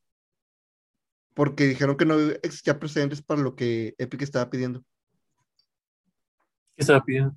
[1.33, 4.83] Porque dijeron que no existía precedentes para lo que Epic estaba pidiendo.
[6.75, 7.33] ¿Qué estaba pidiendo?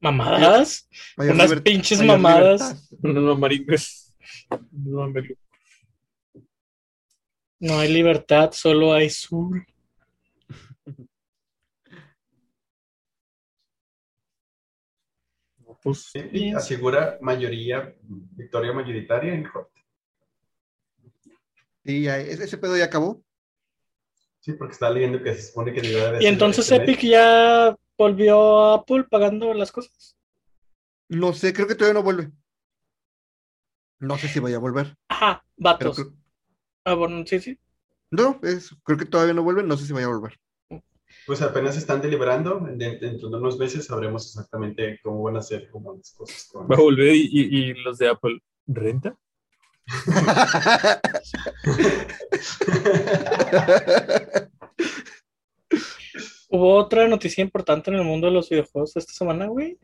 [0.00, 0.88] Mamadas.
[1.16, 2.90] Mayor Unas pinches mamadas.
[2.90, 3.22] libertad.
[3.22, 4.14] No, maringas.
[4.72, 5.06] No,
[7.60, 9.66] No hay libertad, solo hay sur.
[15.82, 16.56] Pues, Bien.
[16.56, 19.80] asegura mayoría, victoria mayoritaria en corte.
[21.84, 23.22] Sí, ya, ese, ese pedo ya acabó.
[24.40, 26.70] Sí, porque estaba leyendo que se supone que debería de Y entonces.
[26.70, 30.16] Epic ya volvió a Apple pagando las cosas.
[31.08, 32.30] No sé, creo que todavía no vuelve.
[33.98, 34.96] No sé si vaya a volver.
[35.08, 35.96] Ajá, vatos.
[35.96, 36.14] creo-
[36.84, 37.58] Ah, bueno, sí, sí.
[38.10, 39.62] no, es, creo que todavía no vuelve.
[39.62, 40.38] No sé si vaya a volver.
[41.30, 42.58] Pues apenas están deliberando.
[42.58, 46.48] de- Dentro de unos meses sabremos exactamente cómo van a ser como las cosas.
[46.50, 49.16] con- Va a volver y, y- y los de Apple, ¿renta?
[56.48, 59.78] Hubo otra noticia importante en el mundo de los videojuegos esta semana, güey.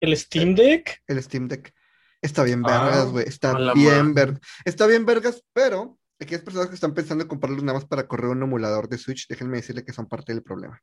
[0.00, 1.02] El Steam Deck.
[1.06, 1.74] El Steam Deck.
[2.22, 3.28] Está bien Ah, vergas, güey.
[3.28, 4.40] Está bien vergas.
[4.64, 8.30] Está bien vergas, pero aquellas personas que están pensando en comprarlos nada más para correr
[8.30, 10.82] un emulador de Switch, déjenme decirle que son parte del problema.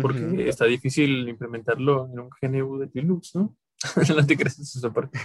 [0.00, 3.54] Porque está difícil implementarlo en un GNU de Linux, ¿no?
[4.16, 5.18] no te crees esa parte.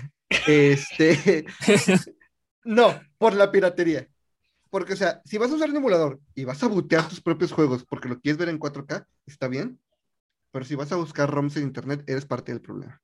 [0.48, 1.46] Este.
[2.66, 4.08] No, por la piratería.
[4.70, 7.54] Porque, o sea, si vas a usar un emulador y vas a bootear tus propios
[7.54, 9.80] juegos porque lo quieres ver en 4K, está bien.
[10.52, 13.02] Pero si vas a buscar ROMs en internet, eres parte del problema.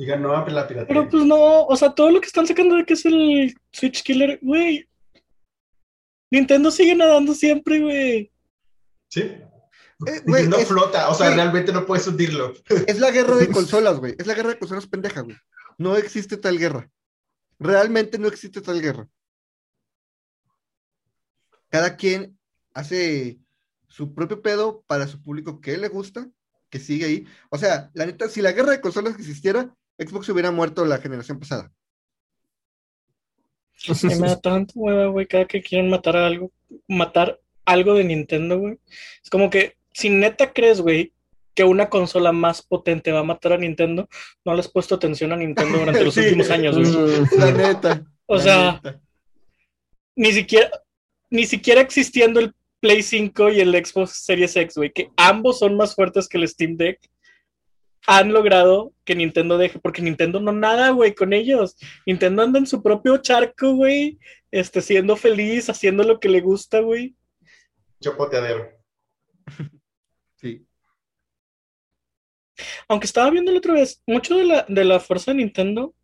[0.00, 0.86] Digan no a la piratería.
[0.86, 4.02] Pero pues no, o sea, todo lo que están sacando de que es el Switch
[4.02, 4.88] Killer, güey.
[6.30, 8.32] Nintendo sigue nadando siempre, güey.
[9.10, 9.20] Sí.
[9.20, 9.42] Eh,
[10.24, 11.36] güey, Nintendo es- flota, o sea, güey.
[11.36, 12.54] realmente no puedes hundirlo.
[12.86, 14.14] Es la guerra de consolas, güey.
[14.18, 15.36] Es la guerra de consolas pendeja, güey.
[15.76, 16.90] No existe tal guerra.
[17.58, 19.06] Realmente no existe tal guerra.
[21.68, 22.38] Cada quien
[22.72, 23.38] hace
[23.86, 26.26] su propio pedo para su público que le gusta,
[26.70, 27.26] que sigue ahí.
[27.50, 29.74] O sea, la neta, si la guerra de consolas existiera,
[30.06, 31.70] Xbox hubiera muerto la generación pasada.
[34.02, 36.52] Me da tanta hueva, güey, cada que quieren matar a algo,
[36.88, 38.78] matar algo de Nintendo, güey.
[39.22, 41.12] Es como que, si neta crees, güey,
[41.54, 44.08] que una consola más potente va a matar a Nintendo,
[44.44, 46.20] no le has puesto atención a Nintendo durante los Sí.
[46.20, 47.26] últimos años, güey.
[47.38, 48.04] La neta.
[48.26, 49.00] O la sea, neta.
[50.16, 50.70] ni siquiera,
[51.30, 55.76] ni siquiera existiendo el Play 5 y el Xbox Series X, güey, que ambos son
[55.76, 56.98] más fuertes que el Steam Deck,
[58.12, 61.76] han logrado que Nintendo deje, porque Nintendo no nada, güey, con ellos.
[62.04, 64.18] Nintendo anda en su propio charco, güey,
[64.50, 67.14] este, siendo feliz, haciendo lo que le gusta, güey.
[68.00, 68.68] Chopoteadero.
[70.34, 70.66] Sí.
[72.88, 75.94] Aunque estaba viendo la otra vez, mucho de la, de la fuerza de Nintendo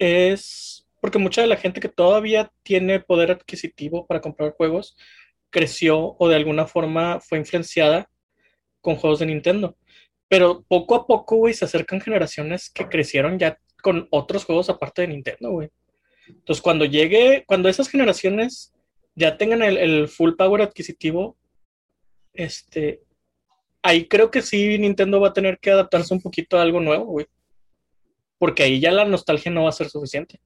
[0.00, 4.96] es porque mucha de la gente que todavía tiene poder adquisitivo para comprar juegos
[5.50, 8.10] creció o de alguna forma fue influenciada
[8.80, 9.76] con juegos de Nintendo.
[10.30, 15.02] Pero poco a poco, güey, se acercan generaciones que crecieron ya con otros juegos aparte
[15.02, 15.70] de Nintendo, güey.
[16.28, 18.72] Entonces, cuando llegue, cuando esas generaciones
[19.16, 21.36] ya tengan el, el full power adquisitivo,
[22.32, 23.02] este,
[23.82, 27.06] ahí creo que sí Nintendo va a tener que adaptarse un poquito a algo nuevo,
[27.06, 27.26] güey.
[28.38, 30.40] Porque ahí ya la nostalgia no va a ser suficiente.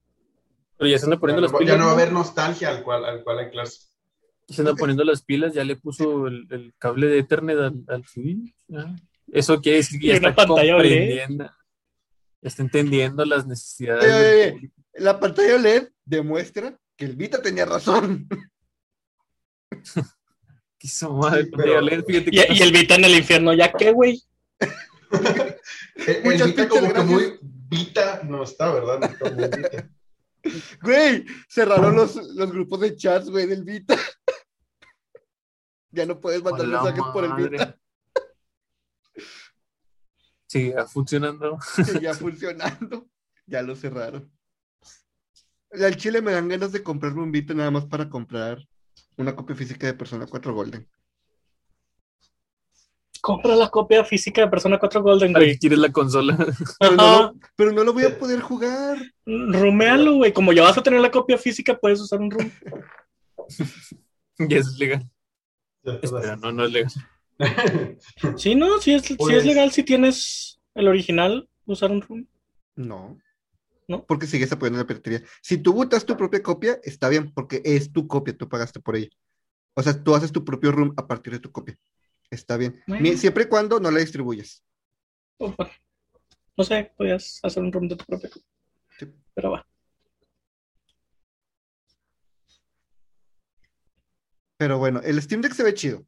[0.79, 1.75] Pero ya se andan Ya poniendo no, las va- pilas.
[1.75, 2.01] ya no va a ¿no?
[2.01, 3.81] haber nostalgia al cual, al cual anclarse.
[4.49, 8.05] Se andan poniendo las pilas, ya le puso el, el cable de Ethernet al, al
[8.07, 8.95] Switch, ya.
[9.33, 11.51] Eso quiere decir que ya está pantalla comprendiendo, ya
[12.49, 14.71] está entendiendo las necesidades Oye, oye.
[14.95, 18.29] La pantalla OLED demuestra que el Vita tenía razón.
[20.79, 23.15] Qué su madre, Sí, pantalla pero- OLED, fíjate Y, que- y el Vita en el
[23.17, 24.23] infierno, ¿ya qué, güey?
[26.07, 27.07] El, Vita como que gracias.
[27.07, 28.99] muy Vita no está, ¿verdad?
[29.01, 29.91] No está muy Vita.
[30.83, 33.97] Güey, cerraron los, los grupos de chats, güey, del Vita.
[35.91, 37.33] Ya no puedes mandar mensajes por el.
[37.49, 37.79] Vita.
[40.55, 41.59] Sigue funcionando.
[42.01, 43.09] Ya funcionando.
[43.45, 44.31] Ya lo cerraron.
[45.73, 48.65] Al chile me dan ganas de comprarme un Vita nada más para comprar
[49.17, 50.89] una copia física de Persona 4 Golden.
[53.21, 55.59] Compra la copia física de Persona 4 Golden, ¿Para güey.
[55.59, 56.37] quieres la consola?
[56.79, 58.97] Pero no, lo, pero no lo voy a poder jugar.
[59.27, 60.33] Ruméalo, güey.
[60.33, 62.53] Como ya vas a tener la copia física, puedes usar un room.
[64.39, 65.11] ya es legal.
[65.83, 66.93] Espera, no, no es legal.
[68.37, 72.29] Sí, no, sí es, Pues- es legal si tienes el original, usar un room.
[72.77, 73.19] No.
[73.87, 74.05] ¿No?
[74.07, 75.23] Porque sigues apoyando la piratería.
[75.43, 78.97] Si tú botas tu propia copia, está bien, porque es tu copia, tú pagaste por
[78.97, 79.11] ella.
[79.75, 81.77] O sea, tú haces tu propio room a partir de tu copia.
[82.31, 82.83] Está bien.
[82.87, 83.17] Bueno.
[83.19, 84.65] Siempre y cuando no la distribuyes.
[85.39, 85.71] Opa.
[86.57, 88.49] No sé, podías hacer un room de tu propia copia.
[88.99, 89.07] Sí.
[89.35, 89.67] Pero va.
[94.57, 96.07] Pero bueno, el Steam Deck se ve chido.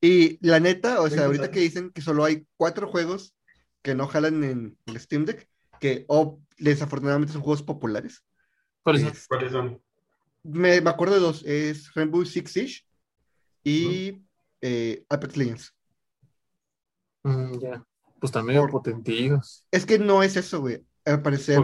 [0.00, 3.34] Y la neta, o sea, ahorita que dicen que solo hay cuatro juegos
[3.82, 5.48] que no jalan en el Steam Deck,
[5.80, 8.22] que o desafortunadamente son juegos populares.
[8.82, 9.02] ¿Cuál es?
[9.04, 9.80] Es- ¿Cuáles son?
[10.42, 12.82] me, me acuerdo de dos, es Rainbow Six Siege
[13.64, 14.22] y
[14.60, 15.74] eh, Apex Legends.
[17.24, 17.84] Mm, ya.
[18.20, 19.64] Pues también Por- potentillos.
[19.70, 20.84] Es que no es eso, güey.
[21.04, 21.58] Al parecer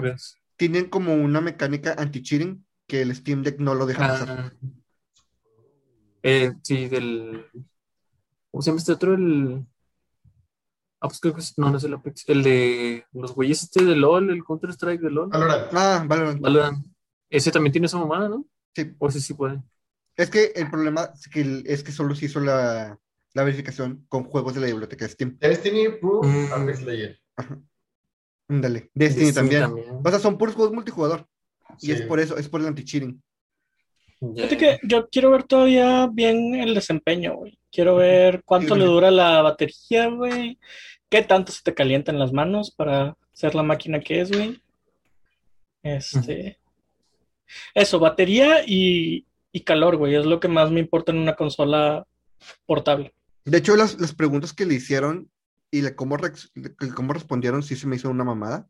[0.57, 4.29] tienen como una mecánica anti-cheating que el Steam Deck no lo deja pasar.
[4.31, 4.53] Ah.
[6.23, 7.47] Eh, sí, del.
[8.53, 9.15] ¿Cómo se llama este otro?
[9.15, 9.67] El.
[11.01, 11.59] Ah, pues creo que es.
[11.59, 12.29] No, no es el Apex.
[12.29, 15.31] El de los güeyes este de LOL, el Counter-Strike de LOL.
[15.31, 15.69] Valorant.
[15.73, 16.41] Ah, Valorant.
[16.41, 16.87] Valorant.
[17.29, 18.47] Ese también tiene esa mamada, ¿no?
[18.77, 18.95] Sí.
[18.99, 19.61] O ese sí puede.
[20.17, 22.97] Es que el problema es que, el- es que solo se hizo la,
[23.33, 25.39] la verificación con juegos de la biblioteca de Steam.
[25.41, 26.53] Destiny, Proof, Mm.
[26.53, 27.19] Apex Legends.
[28.49, 28.91] Dale.
[28.95, 30.01] Destiny, Destiny también.
[30.05, 31.27] O sea, son puros juegos multijugador.
[31.81, 33.23] Y es por eso, es por el anti-cheating.
[34.23, 34.47] Ya.
[34.47, 37.59] Fíjate que yo quiero ver todavía bien el desempeño, güey.
[37.73, 40.61] Quiero ver cuánto le dura la batería, güey.
[41.09, 44.63] Qué tanto se te calientan las manos para ser la máquina que es, güey.
[45.83, 46.59] Este.
[47.75, 50.15] Eso, batería y, y calor, güey.
[50.15, 52.07] Es lo que más me importa en una consola
[52.65, 53.13] portable.
[53.45, 55.29] De hecho, las, las preguntas que le hicieron
[55.73, 56.17] y le cómo,
[56.95, 58.69] cómo respondieron sí se me hizo una mamada.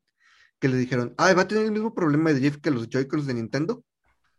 [0.59, 3.27] Que le dijeron, ah, va a tener el mismo problema de drift que los Joy-Cons
[3.27, 3.85] de Nintendo.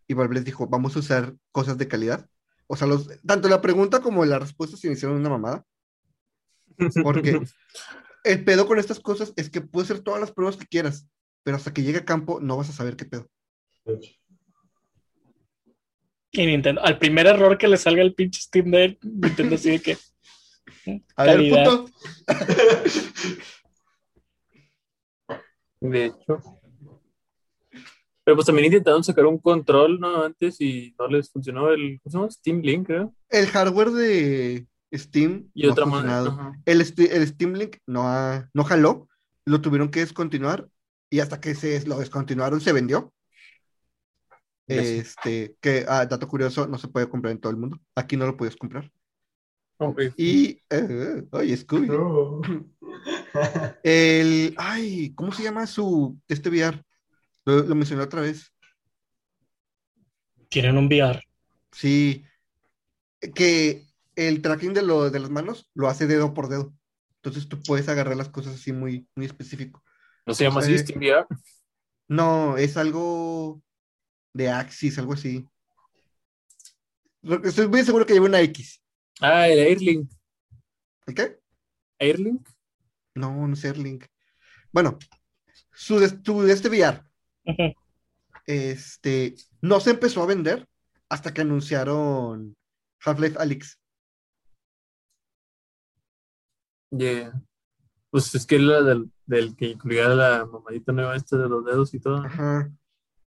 [0.07, 2.27] Y Valve les dijo, vamos a usar cosas de calidad.
[2.67, 5.65] O sea, los, tanto la pregunta como la respuesta se me hicieron una mamada.
[7.03, 7.41] Porque
[8.23, 11.07] el pedo con estas cosas es que puedes hacer todas las pruebas que quieras,
[11.43, 13.29] pero hasta que llegue a campo no vas a saber qué pedo.
[13.85, 14.17] De.
[16.35, 19.79] Y Nintendo, al primer error que le salga el pinche Steam Deck, Nintendo así de
[19.79, 19.97] que.
[21.15, 21.39] A ver.
[25.79, 26.62] De hecho.
[28.23, 30.23] Pero pues también intentaron sacar un control, ¿no?
[30.23, 31.99] Antes y no les funcionó el.
[32.01, 32.31] ¿Cómo se llama?
[32.31, 33.13] Steam Link, creo.
[33.29, 36.53] El hardware de Steam Y no otra ajá.
[36.65, 39.09] El, el Steam Link no, ha- no jaló,
[39.45, 40.67] lo tuvieron que descontinuar
[41.09, 43.13] y hasta que se lo descontinuaron se vendió.
[44.67, 47.79] Este, que, ah, dato curioso, no se puede comprar en todo el mundo.
[47.95, 48.89] Aquí no lo puedes comprar.
[49.77, 50.01] Ok.
[50.17, 51.87] Y, eh, oye, Scooby.
[51.87, 52.41] No.
[53.83, 56.81] El, ay, ¿cómo se llama su, este VR?
[57.45, 58.53] Lo, lo mencioné otra vez.
[60.49, 61.21] Tienen un VR.
[61.71, 62.25] Sí,
[63.35, 66.73] que el tracking de, lo, de las manos lo hace dedo por dedo.
[67.15, 69.83] Entonces tú puedes agarrar las cosas así muy, muy específico.
[70.25, 71.25] ¿No se llama así Eh, Steam VR?
[72.07, 73.61] No, es algo
[74.33, 75.47] de Axis, algo así.
[77.43, 78.81] Estoy muy seguro que lleva una X.
[79.21, 80.11] Ah, el Airlink.
[81.07, 81.39] ¿El qué?
[81.99, 82.47] Airlink.
[83.15, 84.05] No, no sé, Airlink.
[84.71, 84.99] Bueno,
[85.71, 87.01] su, de- su de este VR,
[88.45, 90.67] Este, no se empezó a vender
[91.09, 92.55] hasta que anunciaron
[93.03, 93.79] Half-Life Alyx.
[96.91, 97.33] Yeah.
[98.09, 101.93] Pues es que la del, del que incluía la mamadita nueva esta de los dedos
[101.93, 102.23] y todo.
[102.23, 102.71] Ajá.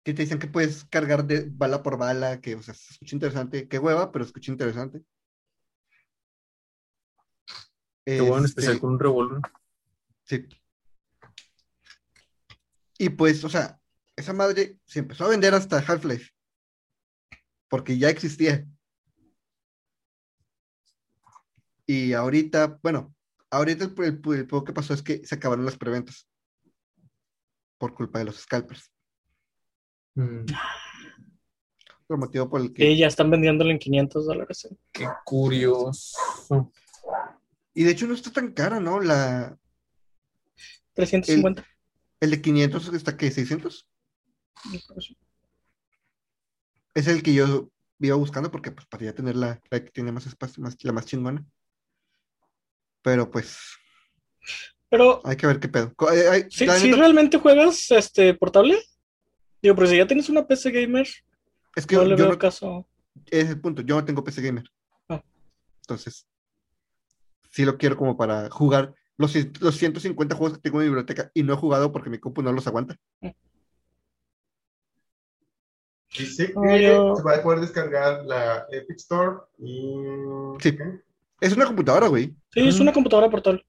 [0.02, 3.16] Que te dicen que puedes cargar de bala por bala, que, o sea, se escucha
[3.16, 3.68] interesante.
[3.68, 5.04] Qué hueva, pero escucha interesante.
[8.06, 9.42] Qué bueno, Este, especial con un revólver.
[10.24, 10.46] Sí.
[12.98, 13.79] Y pues, o sea,
[14.20, 16.30] esa madre se empezó a vender hasta Half-Life.
[17.68, 18.66] Porque ya existía.
[21.86, 23.14] Y ahorita, bueno,
[23.50, 26.28] ahorita el, el, el poco que pasó es que se acabaron las preventas.
[27.78, 28.92] Por culpa de los scalpers.
[30.14, 30.44] Mm,
[32.06, 32.82] Por motivo por el que.
[32.82, 34.64] Sí, ya están vendiéndolo en 500 dólares.
[34.66, 34.76] ¿eh?
[34.92, 36.16] qué curioso.
[37.74, 39.00] Y de hecho no está tan cara, ¿no?
[39.00, 39.56] La,
[40.94, 41.64] 350.
[42.20, 43.89] el de 500 está que 600.
[46.94, 47.70] Es el que yo
[48.00, 50.92] iba buscando porque pues para ya tener la, la que tiene más espacio, más, la
[50.92, 51.44] más chingona.
[53.02, 53.58] Pero pues
[54.88, 55.94] Pero, hay que ver qué pedo.
[56.12, 58.78] Eh, hay- ¿sí, la sí neta, realmente juegas este portable?
[59.62, 61.06] Digo, pero si ya tienes una PC gamer,
[61.76, 62.86] es que no yo, le yo veo no, caso.
[63.26, 64.64] es el punto, yo no tengo PC gamer.
[65.08, 65.22] Ah.
[65.82, 66.26] Entonces,
[67.50, 71.30] sí lo quiero como para jugar los, los 150 juegos que tengo en mi biblioteca
[71.34, 72.96] y no he jugado porque mi compu no los aguanta.
[76.16, 79.94] Dice que se va a poder descargar la Epic Store y.
[80.60, 80.76] Sí.
[80.76, 81.00] ¿qué?
[81.40, 82.34] Es una computadora, güey.
[82.52, 83.64] Sí, es una computadora portable.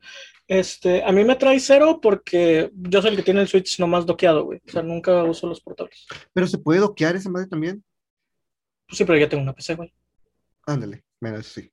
[0.48, 4.06] Este, a mí me trae cero porque yo soy el que tiene el Switch nomás
[4.06, 4.62] doqueado, güey.
[4.68, 6.06] O sea, nunca uso los portables.
[6.34, 7.84] Pero se puede doquear esa madre también.
[8.88, 9.94] Pues sí, pero ya tengo una PC, güey.
[10.66, 11.72] Ándale, eso sí.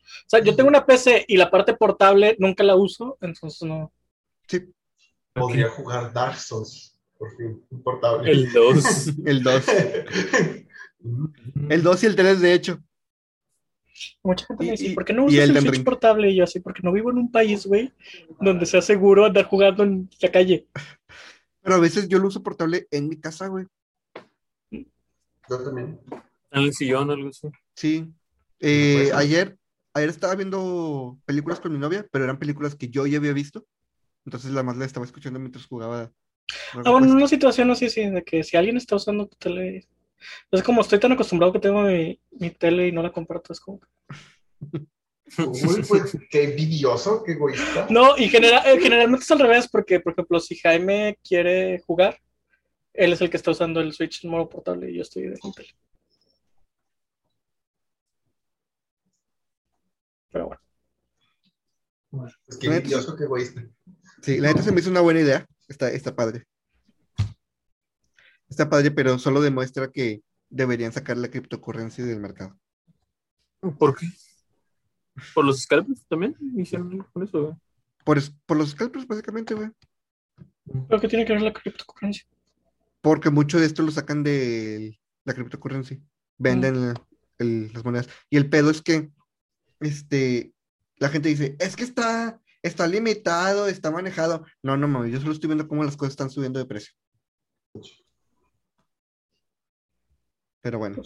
[0.00, 3.92] O sea, yo tengo una PC y la parte portable nunca la uso, entonces no.
[4.48, 4.72] Sí,
[5.36, 8.30] Podría jugar Dark Souls, por fin, un portable.
[8.30, 9.06] El 2.
[9.26, 9.64] el 2.
[11.68, 12.82] El 2 y el 3, de hecho.
[14.22, 15.84] Mucha gente me dice, ¿por qué no usas el Switch Ring.
[15.84, 16.30] portable?
[16.30, 17.92] Y yo así, porque no vivo en un país, güey,
[18.40, 20.66] donde sea seguro andar jugando en la calle.
[21.62, 23.66] Pero a veces yo lo uso portable en mi casa, güey.
[24.70, 25.98] Yo también.
[26.50, 27.48] En el sillón o algo así.
[27.74, 28.12] Sí.
[28.60, 29.56] Eh, ayer,
[29.94, 33.64] ayer estaba viendo películas con mi novia, pero eran películas que yo ya había visto.
[34.24, 36.12] Entonces la más la estaba escuchando mientras jugaba
[36.74, 39.86] Ah, bueno, en una situación así, sí, de que si alguien está usando tu tele.
[40.50, 43.60] Es como estoy tan acostumbrado que tengo mi, mi tele y no la comparto, es
[43.60, 43.80] como.
[45.38, 47.86] Uy, pues qué envidioso, qué egoísta.
[47.90, 52.18] No, y genera- eh, generalmente es al revés, porque, por ejemplo, si Jaime quiere jugar,
[52.94, 55.36] él es el que está usando el Switch en modo portable y yo estoy de
[55.54, 55.68] tele.
[60.30, 60.62] Pero bueno.
[62.46, 63.62] Pues qué envidioso, qué egoísta.
[64.26, 65.46] Sí, la neta se me hizo una buena idea.
[65.68, 66.44] Está, está padre.
[68.48, 70.20] Está padre, pero solo demuestra que
[70.50, 72.58] deberían sacar la criptocurrencia del mercado.
[73.78, 74.08] ¿Por qué?
[75.32, 76.34] ¿Por los scalpers también?
[76.56, 77.54] Hicieron con eso, güey.
[78.04, 79.70] Por, por los scalpers, básicamente, güey.
[80.88, 82.24] ¿Pero qué tiene que ver la criptocurrencia?
[83.02, 86.00] Porque mucho de esto lo sacan de la criptocurrencia.
[86.36, 86.94] Venden el-
[87.38, 88.08] el- las monedas.
[88.28, 89.08] Y el pedo es que
[89.78, 90.52] este,
[90.96, 94.44] la gente dice, es que está, está limitado, está manejado.
[94.62, 96.92] No, no mames, yo solo estoy viendo cómo las cosas están subiendo de precio.
[100.62, 100.96] Pero bueno,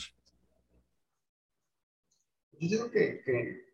[2.52, 3.64] Yo digo que, que,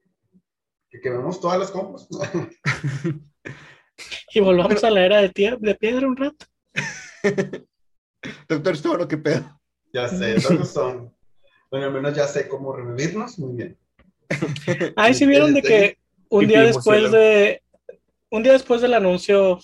[0.90, 2.08] que quememos todas las compras.
[4.34, 6.44] Y volvamos a la era de, tie- de piedra un rato.
[8.48, 9.58] doctor Storo, ¿qué pedo?
[9.90, 11.16] ya sé, todos son.
[11.70, 13.38] Bueno, al menos ya sé cómo revivirnos.
[13.38, 13.78] Muy bien.
[14.96, 17.62] Ahí sí vieron de que un Pipi día después de
[18.30, 19.60] un día después del anuncio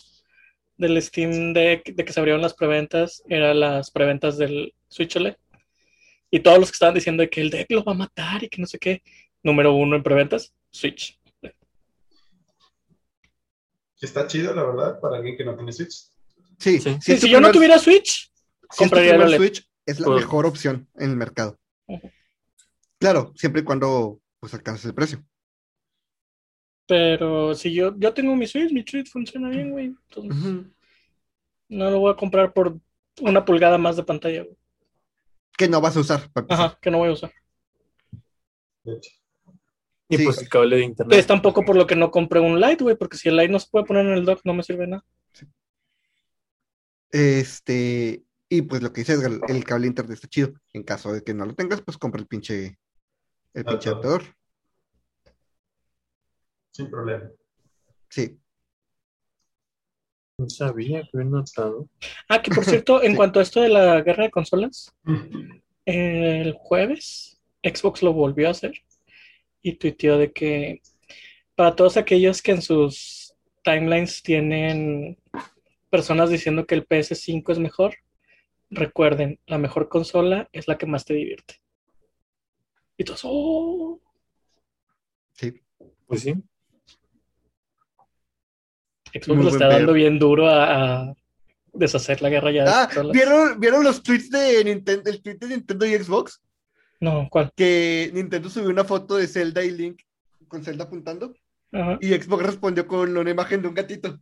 [0.76, 5.36] del Steam Deck de que se abrieron las preventas, eran las preventas del Switch OLED.
[6.30, 8.60] Y todos los que estaban diciendo que el deck lo va a matar y que
[8.60, 9.02] no sé qué.
[9.42, 11.18] Número uno en preventas, Switch.
[11.40, 11.52] Que
[14.06, 16.06] está chido, la verdad, para alguien que no tiene Switch.
[16.58, 16.96] Sí, Sí.
[17.00, 18.32] si Sí, yo no tuviera Switch,
[18.70, 19.36] si compraría el.
[19.36, 21.58] Switch, es la mejor opción en el mercado.
[22.98, 25.22] Claro, siempre y cuando pues alcances el precio.
[26.92, 29.94] Pero si yo, yo tengo mi Switch, mi Switch funciona bien, güey.
[30.10, 30.66] Entonces,
[31.70, 32.78] no lo voy a comprar por
[33.22, 34.54] una pulgada más de pantalla, güey.
[35.56, 36.30] Que no vas a usar.
[36.50, 37.32] Ajá, que no voy a usar.
[38.84, 39.10] De hecho.
[40.10, 40.24] Y Sí.
[40.26, 41.18] pues el cable de internet.
[41.18, 43.58] Es tampoco por lo que no compré un Lite, güey, porque si el Lite no
[43.58, 45.02] se puede poner en el dock, no me sirve nada.
[47.10, 50.52] Este, y pues lo que dice Edgar, el cable internet está chido.
[50.74, 52.78] En caso de que no lo tengas, pues compra el pinche,
[53.54, 54.24] el pinche Adaptador.
[56.72, 57.30] Sin problema.
[58.08, 58.38] Sí.
[60.38, 61.88] No sabía que había notado.
[62.28, 63.16] Ah, que por cierto, en Sí.
[63.16, 64.94] cuanto a esto de la guerra de consolas,
[65.84, 68.72] el jueves Xbox lo volvió a hacer
[69.62, 70.80] y tuiteó de que
[71.54, 75.18] para todos aquellos que en sus timelines tienen
[75.90, 77.94] personas diciendo que el PS5 es mejor,
[78.70, 81.56] recuerden, la mejor consola es la que más te divierte.
[82.96, 84.00] Y todos, "Oh".
[85.34, 85.60] Sí.
[86.06, 86.34] Pues sí.
[89.12, 91.14] Xbox buen está dando bien duro a, a
[91.72, 92.88] deshacer la guerra ya Ah.
[93.12, 96.40] ¿vieron, ¿vieron los tweets de Nintendo, el tweet de Nintendo y Xbox?
[97.00, 97.50] No, ¿cuál?
[97.56, 100.00] Que Nintendo subió una foto de Zelda y Link
[100.48, 101.34] con Zelda apuntando
[101.72, 101.98] Ajá.
[102.00, 104.18] y Xbox respondió con una imagen de un gatito.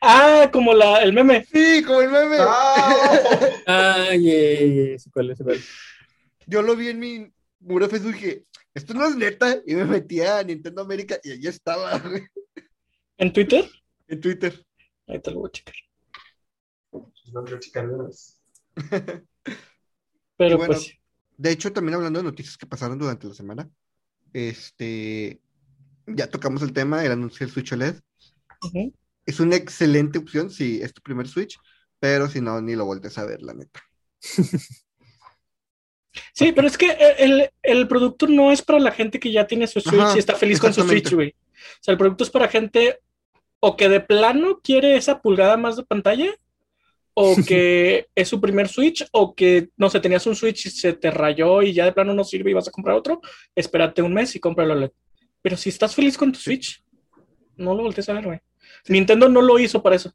[0.00, 1.44] Ah, como la, el meme.
[1.44, 2.36] Sí, como el meme.
[2.40, 3.38] ¡Ah!
[3.66, 5.58] Ay, ay, ay, sé cuál es, cuál.
[6.46, 7.30] Yo lo vi en mi
[7.60, 8.44] muro de Facebook y dije,
[8.76, 9.62] esto no es neta.
[9.66, 12.26] Y me metí a Nintendo América y ahí estaba, güey,
[13.16, 13.64] ¿En Twitter?
[14.06, 14.64] en Twitter.
[15.06, 15.74] Ahí te lo voy a checar.
[16.92, 19.24] Lo quiero checar de.
[20.36, 20.92] Pero bueno, pues,
[21.38, 23.70] De hecho, también hablando de noticias que pasaron durante la semana,
[24.34, 25.40] este,
[26.06, 27.98] ya tocamos el tema, el anuncio del Switch OLED.
[28.62, 28.92] ujú.
[29.24, 31.58] Es una excelente opción si es tu primer Switch,
[31.98, 33.82] pero si no, ni lo voltees a ver, la neta.
[36.32, 39.66] Sí, pero es que el, el producto no es para la gente que ya tiene
[39.66, 40.82] su Switch Ajá, y está feliz con su.
[40.82, 41.30] Switch, güey.
[41.30, 43.00] O sea, el producto es para gente
[43.60, 46.34] o que de plano quiere esa pulgada más de pantalla,
[47.14, 50.92] o que es su primer Switch, o que, no sé, tenías un Switch y se
[50.92, 53.20] te rayó y ya de plano no sirve y vas a comprar otro,
[53.54, 54.92] espérate un mes y cómpralo OLED.
[55.42, 56.82] Pero si estás feliz con tu Switch,
[57.56, 58.40] no lo voltees a ver, güey.
[58.88, 60.12] Nintendo no lo hizo para eso.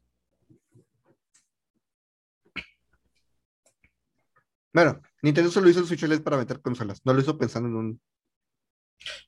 [4.72, 7.74] Bueno, Nintendo solo hizo el Switch OLED para meter consolas, no lo hizo pensando en
[7.76, 8.00] un...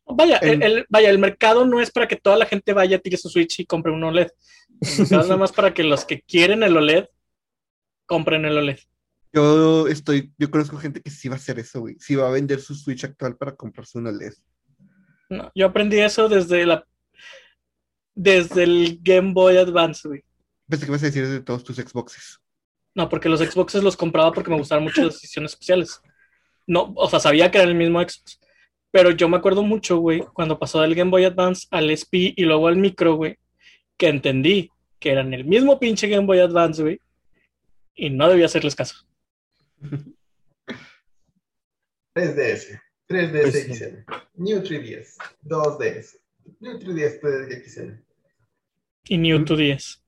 [0.06, 2.98] Vaya, En- el, el- vaya, el mercado no es para que toda la gente vaya,
[2.98, 4.28] tire su Switch y compre un OLED.
[4.80, 7.06] Es nada más para que los que quieren el OLED
[8.06, 8.78] compren el OLED.
[9.32, 11.96] Yo estoy, yo conozco gente que sí va a hacer eso, güey.
[11.98, 14.32] Sí va a vender su Switch actual para comprarse un OLED.
[15.30, 16.86] No, yo aprendí eso desde la
[18.14, 20.24] desde el Game Boy Advance, güey.
[20.68, 22.38] Pensé que ibas a decir de todos tus Xboxes.
[22.94, 26.00] No, porque los Xboxes los compraba porque me gustaban mucho las ediciones especiales.
[26.66, 28.40] No, o sea, sabía que era el mismo Xbox.
[28.90, 32.44] Pero yo me acuerdo mucho, güey, cuando pasó del Game Boy Advance al SP y
[32.44, 33.36] luego al micro, güey,
[33.96, 34.70] que entendí
[35.00, 37.00] que eran el mismo pinche Game Boy Advance, güey.
[37.96, 39.04] Y no debía hacerles caso.
[42.14, 43.66] 3DS, 3DS Pues.
[43.66, 43.94] XL,
[44.34, 46.16] New 3DS, 2DS,
[46.60, 47.90] New 3DS 3DS XL,
[49.06, 50.03] Y New 2DS.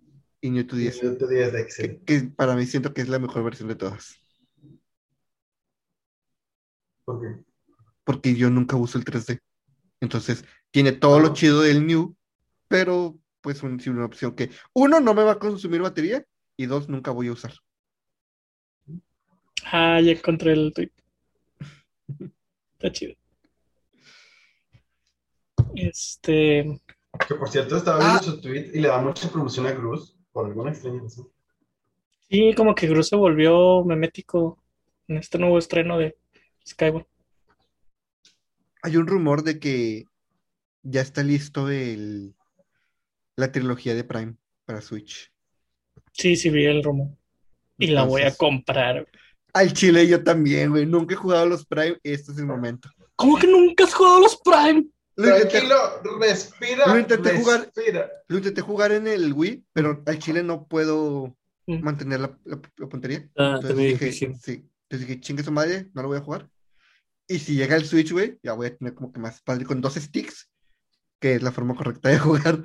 [0.47, 1.83] Y New 10, New 3DS XL.
[1.83, 4.15] que, que para mí siento que es la mejor versión de todas.
[7.05, 7.45] ¿Por qué?
[8.05, 9.41] Porque yo nunca uso el 3D.
[10.01, 11.33] Entonces, tiene todo lo Ah.
[11.33, 12.17] chido del New,
[12.69, 16.25] pero pues un- una opción que, uno, no me va a consumir batería,
[16.57, 17.53] y dos, nunca voy a usar.
[19.65, 20.93] Ah, ya encontré el tweet.
[22.79, 23.15] Está chido.
[25.75, 26.81] Este.
[27.29, 28.23] Que por cierto, estaba viendo Ah.
[28.23, 31.31] su tweet y le da mucha promoción a Cruz por alguna extraña razón.
[32.29, 34.63] Sí, como que Gru se volvió memético
[35.09, 36.15] en este nuevo estreno de
[36.69, 37.07] Skyward.
[38.83, 40.05] Hay un rumor de que
[40.83, 42.35] ya está listo el,
[43.35, 44.35] la trilogía de Prime
[44.67, 45.33] para Switch.
[46.13, 47.17] Sí, sí, vi el rumor.
[47.79, 49.09] Y la voy a comprar.
[49.55, 50.85] Al chile yo también, güey.
[50.85, 52.91] Nunca he jugado a los Prime, este es el momento.
[53.15, 54.85] ¿Cómo que nunca has jugado a los Prime?
[55.17, 57.61] Lo intenté, Tranquilo, respira, Lo intenté jugar.
[57.63, 58.11] respira.
[58.29, 61.35] lo intenté jugar en el Wii, pero al chile no puedo
[61.67, 61.83] Mm.
[61.83, 63.29] mantener la, la- la puntería.
[63.37, 64.25] Ah, Entonces dije, sí.
[64.27, 66.49] Entonces dije, chingue su madre, no lo voy a jugar.
[67.27, 69.81] Y si llega el Switch, güey, ya voy a tener como que más padre con
[69.81, 70.49] dos sticks,
[71.19, 72.63] que es la forma correcta de jugar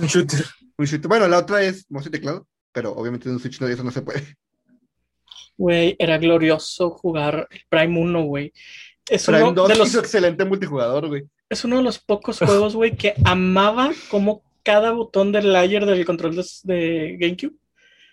[0.00, 0.44] Un shooter.
[0.78, 1.06] un shooter.
[1.08, 3.92] Bueno, la otra es mouse y teclado, pero obviamente en un Switch no, eso no
[3.92, 4.36] se puede.
[5.56, 8.52] Güey, era glorioso jugar el Prime 1, güey.
[9.08, 11.24] Es Prime uno 2 de los, hizo excelente multijugador, güey.
[11.48, 16.04] Es uno de los pocos juegos, güey, que amaba como cada botón del layer del
[16.04, 17.56] control de, de GameCube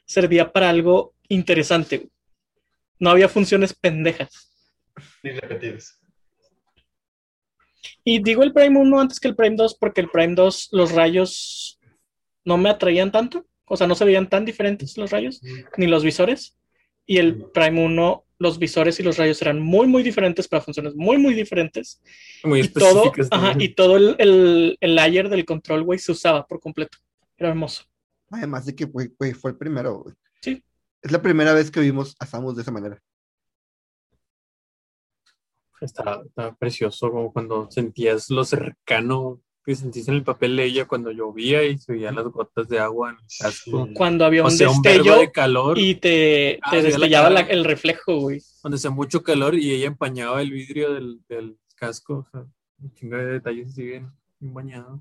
[0.06, 1.98] servía para algo interesante.
[1.98, 2.12] güey.
[3.00, 4.52] No había funciones pendejas.
[5.24, 5.98] Ni repetidos.
[8.04, 10.92] Y digo el Prime 1 antes que el Prime 2 porque el Prime 2 los
[10.92, 11.80] rayos
[12.44, 13.46] no me atraían tanto.
[13.66, 15.42] O sea, no se veían tan diferentes los rayos,
[15.78, 16.58] ni los visores.
[17.06, 20.96] Y el Prime 1, los visores y los rayos eran muy, muy diferentes para funciones
[20.96, 22.02] muy, muy diferentes.
[22.44, 23.28] Muy y todo, específicas.
[23.32, 26.98] ajá, y todo el, el, el layer del control, güey, se usaba por completo.
[27.38, 27.84] Era hermoso.
[28.32, 30.16] Además de que, güey, güey, fue el primero, güey.
[30.42, 30.64] Sí.
[31.04, 33.00] Es la primera vez que vimos a Samus de esa manera.
[35.80, 40.86] Estaba, estaba precioso, como cuando sentías lo cercano que sentís en el papel de ella
[40.86, 43.88] cuando llovía y se veían las gotas de agua en el casco.
[43.94, 47.64] Cuando había O un verbo destello de calor, y te, Ah, te la la- el
[47.64, 48.42] reflejo, güey.
[48.64, 52.26] donde hacía mucho calor y ella empañaba el vidrio del, del casco.
[52.28, 52.46] O sea,
[52.80, 55.00] un chingo de detalles así bien, bien bañados.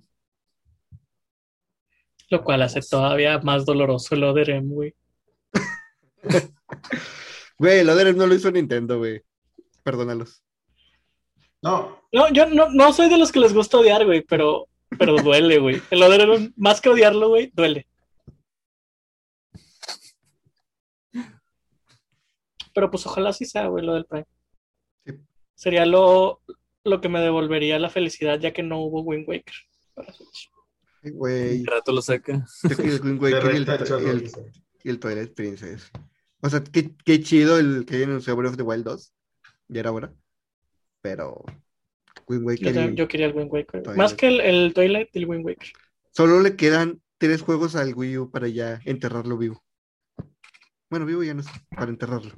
[2.29, 4.95] Lo cual hace todavía más doloroso el Oderem, güey.
[7.59, 9.23] Güey, el Other no lo hizo Nintendo, güey.
[9.83, 10.43] Perdónalos.
[11.63, 14.67] No, No, yo no, no soy de los que les gusta odiar, güey, pero,
[14.99, 15.81] pero duele, güey.
[15.91, 17.87] El Oderem, más que odiarlo, güey, duele.
[22.75, 24.27] Pero pues ojalá sí sea, güey, lo del Prime.
[25.05, 25.13] Sí.
[25.55, 26.41] Sería lo,
[26.85, 29.55] lo que me devolvería la felicidad, ya que no hubo Wind Waker.
[31.03, 31.65] Ay, Güey.
[31.65, 32.47] Rato lo saca.
[32.63, 34.31] Yo el Wind Waker y el,
[34.85, 35.91] el- Twilight Princess.
[36.43, 39.13] O sea, qué, qué chido el que hayan anunciado Breath of the Wild 2.
[39.69, 40.13] Ya era hora.
[41.03, 41.43] Pero
[42.29, 43.83] Wind Yo, Waker también- yo quería el Wind Waker.
[43.83, 43.97] Twilight.
[43.99, 45.73] Más que el, el Twilight y el Wind Waker.
[46.13, 49.63] solo le quedan tres juegos al Wii U para ya enterrarlo vivo.
[50.91, 52.35] Bueno, vivo ya no sé, para enterrarlo.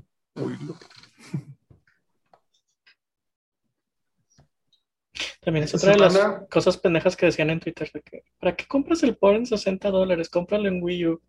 [5.40, 7.90] También es otra de las semana- cosas pendejas que decían en Twitter.
[7.92, 10.28] De que, ¿Para qué compras el Power en 60 dólares?
[10.28, 11.22] Cómpralo en Wii U.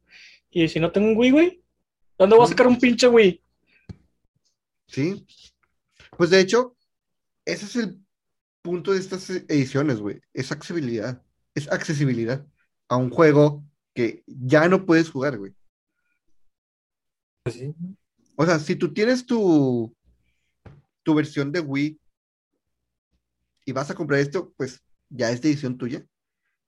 [0.51, 1.63] Y si no tengo un Wii, güey,
[2.17, 3.41] ¿dónde voy a sacar un pinche Wii?
[4.87, 5.25] ¿Sí?
[6.15, 6.75] Pues de hecho,
[7.45, 7.99] ese es el
[8.61, 10.21] punto de estas ediciones, güey.
[10.33, 11.21] Es accesibilidad.
[11.53, 12.45] Es accesibilidad
[12.87, 13.63] a un juego
[13.93, 15.53] que ya no puedes jugar, güey.
[17.51, 17.75] Sí.
[18.35, 19.95] O sea, si tú tienes tu,
[21.03, 21.99] tu versión de Wii
[23.65, 26.05] y vas a comprar esto, pues ya es decisión tuya.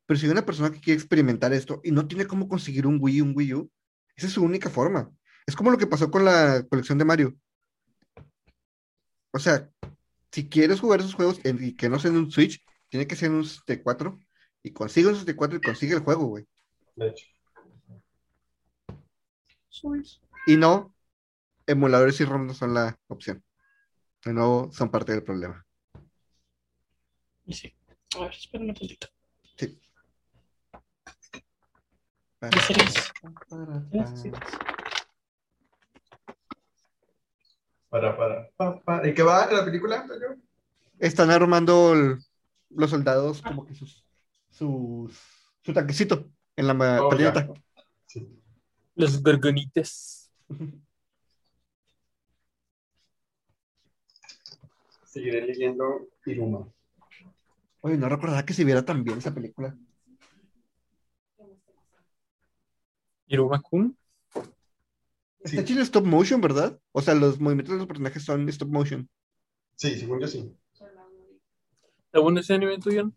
[0.05, 2.99] Pero si hay una persona que quiere experimentar esto y no tiene cómo conseguir un
[3.01, 3.71] Wii, un Wii U,
[4.15, 5.11] esa es su única forma.
[5.47, 7.35] Es como lo que pasó con la colección de Mario.
[9.31, 9.69] O sea,
[10.35, 13.15] si quieres jugar esos juegos en- y que no sea en un Switch, tiene que
[13.15, 14.19] ser en un 64
[14.63, 16.45] y consigue un 64 y consigue el juego, güey.
[16.97, 17.25] De hecho.
[20.45, 20.93] Y no,
[21.65, 23.41] emuladores y ROM no son la opción.
[24.25, 25.65] De nuevo, son parte del problema.
[27.47, 27.73] Sí.
[28.17, 29.07] A ver, espérame un tantito.
[29.55, 29.77] ¿Qué
[32.59, 33.13] series?
[33.89, 34.41] ¿Tienes series?
[37.95, 39.07] Para, para, pa, pa.
[39.07, 40.35] ¿Y qué va en la película, Antonio?
[40.99, 42.17] Están armando el-
[42.71, 44.05] los soldados como que sus,
[44.49, 45.17] sus,
[45.61, 47.09] su tanquecito en la Oh.
[48.95, 50.29] Los gorgonitas.
[55.05, 56.67] Seguiré leyendo Iruma.
[57.79, 59.73] Oye, no recordaba que se viera tan bien esa película.
[63.27, 63.97] Iruma Kun.
[65.45, 65.65] Está Sí.
[65.67, 66.79] chido stop motion, ¿verdad?
[66.91, 69.07] O sea, los movimientos de los personajes son stop motion.
[69.75, 70.51] Sí, según yo sí.
[72.07, 73.11] ¿Está bueno ese anime tuyo?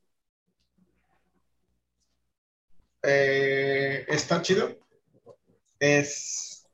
[3.02, 4.76] Eh, está chido.
[5.78, 6.66] Es.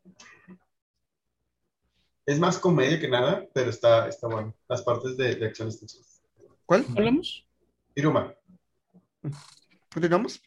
[2.27, 4.55] Es más comedia que nada, pero está, está bueno.
[4.69, 6.23] Las partes de, de acción están chidas.
[6.65, 6.85] ¿Cuál?
[6.97, 7.47] ¿Hablamos?
[7.95, 8.35] Iruma,
[9.93, 10.43] ¿Continuamos?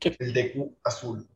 [0.00, 1.26] el Deku azul.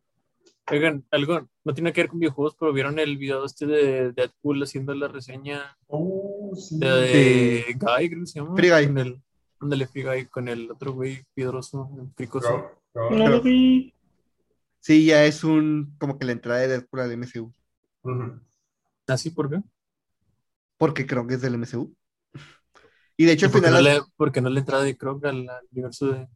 [0.71, 4.63] Oigan, algo no tiene que ver con videojuegos, pero vieron el video este de Deadpool
[4.63, 6.79] haciendo la reseña Oh, sí.
[6.79, 8.57] de, de Guy, creo que se llama.
[8.57, 8.87] Free Guy.
[8.87, 9.23] Con el,
[9.61, 12.71] ándale, Free Guy, con el otro güey piedroso, fricoso.
[12.95, 13.93] No lo vi.
[14.81, 17.53] Sí, ya es un como que la entrada de Deadpool al MCU.
[18.03, 18.41] Ujú.
[19.07, 19.63] ¿Así por qué?
[20.79, 21.95] Porque creo que es del MCU.
[23.17, 25.49] Y de hecho, al Porque no, final, le, porque no le entrada de Krog al,
[25.49, 26.29] al universo de.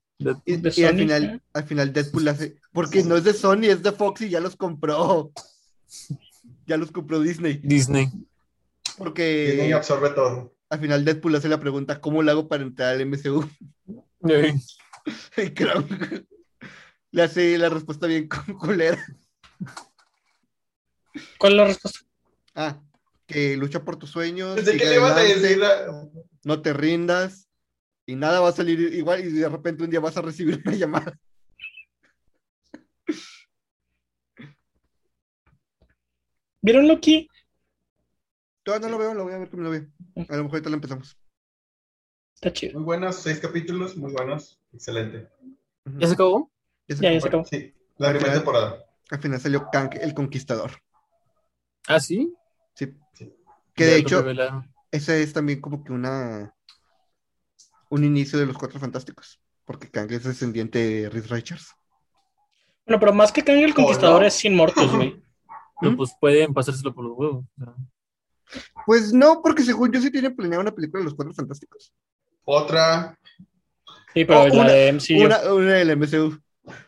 [0.44, 1.40] Y, de y al final, ¿eh?
[1.52, 2.56] al final Deadpool hace.
[2.72, 5.32] Porque no es de Sony, es de Fox y ya los compró.
[6.66, 7.60] Ya los compró Disney.
[7.62, 8.04] Disney.
[8.06, 8.26] Disney
[8.96, 10.54] Porque absorbe todo.
[10.68, 13.48] al final Deadpool hace la pregunta: ¿Cómo lo hago para entrar al MCU?
[15.38, 15.82] Y creo
[17.12, 18.98] le hace la respuesta bien culera.
[21.38, 22.00] ¿Cuál es la respuesta?
[22.54, 22.80] Ah,
[23.26, 24.58] que lucha por tus sueños.
[24.60, 25.60] Sigue que le ibas a decir.
[26.44, 27.48] No te rindas.
[28.10, 29.20] Y nada va a salir igual.
[29.24, 31.16] Y de repente un día vas a recibir una llamada.
[36.60, 37.28] ¿Vieron Loki?
[38.64, 39.86] Todavía no lo veo, lo voy a ver cómo lo veo.
[40.28, 41.16] A lo mejor ahorita lo empezamos.
[42.34, 42.74] Está chido.
[42.80, 44.60] Muy buenos, seis capítulos, muy buenos.
[44.72, 45.28] Excelente.
[45.84, 46.50] ¿Ya se acabó?
[46.88, 47.44] Ya se Ya, se acabó.
[47.44, 48.84] Sí, la primera temporada.
[49.10, 50.72] Al final salió Kang el Conquistador.
[51.86, 52.34] Ah, sí.
[52.74, 52.92] Sí.
[53.14, 53.32] Sí.
[53.74, 54.74] Que Ya de hecho, revelaron.
[54.90, 56.56] ese es también como que una.
[57.90, 59.40] Un inicio de los Cuatro Fantásticos.
[59.66, 61.74] Porque Kang es descendiente de Reed Richards.
[62.86, 65.22] Bueno, pero más que Kang el Conquistador es sin muertos, güey.
[65.80, 65.96] Pero ¿Mm?
[65.96, 67.44] pues pueden pasárselo por los huevos.
[68.86, 71.92] Pues no, porque según yo sí tiene planeado una película de los Cuatro Fantásticos.
[72.44, 73.16] Otra,
[74.12, 75.24] Sí, pero Oh, la una- de MCU.
[75.24, 76.40] Una, una del MCU.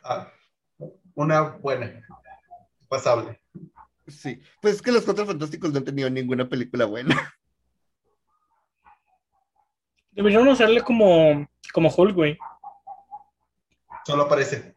[0.03, 0.28] ah,
[1.14, 2.05] una buena,
[2.88, 3.40] pasable.
[4.09, 4.40] Sí.
[4.61, 7.14] Pues es que los Cuatro Fantásticos no han tenido ninguna película buena.
[10.12, 12.38] Deberían hacerle como, como Hulk, güey.
[14.06, 14.74] Solo aparece.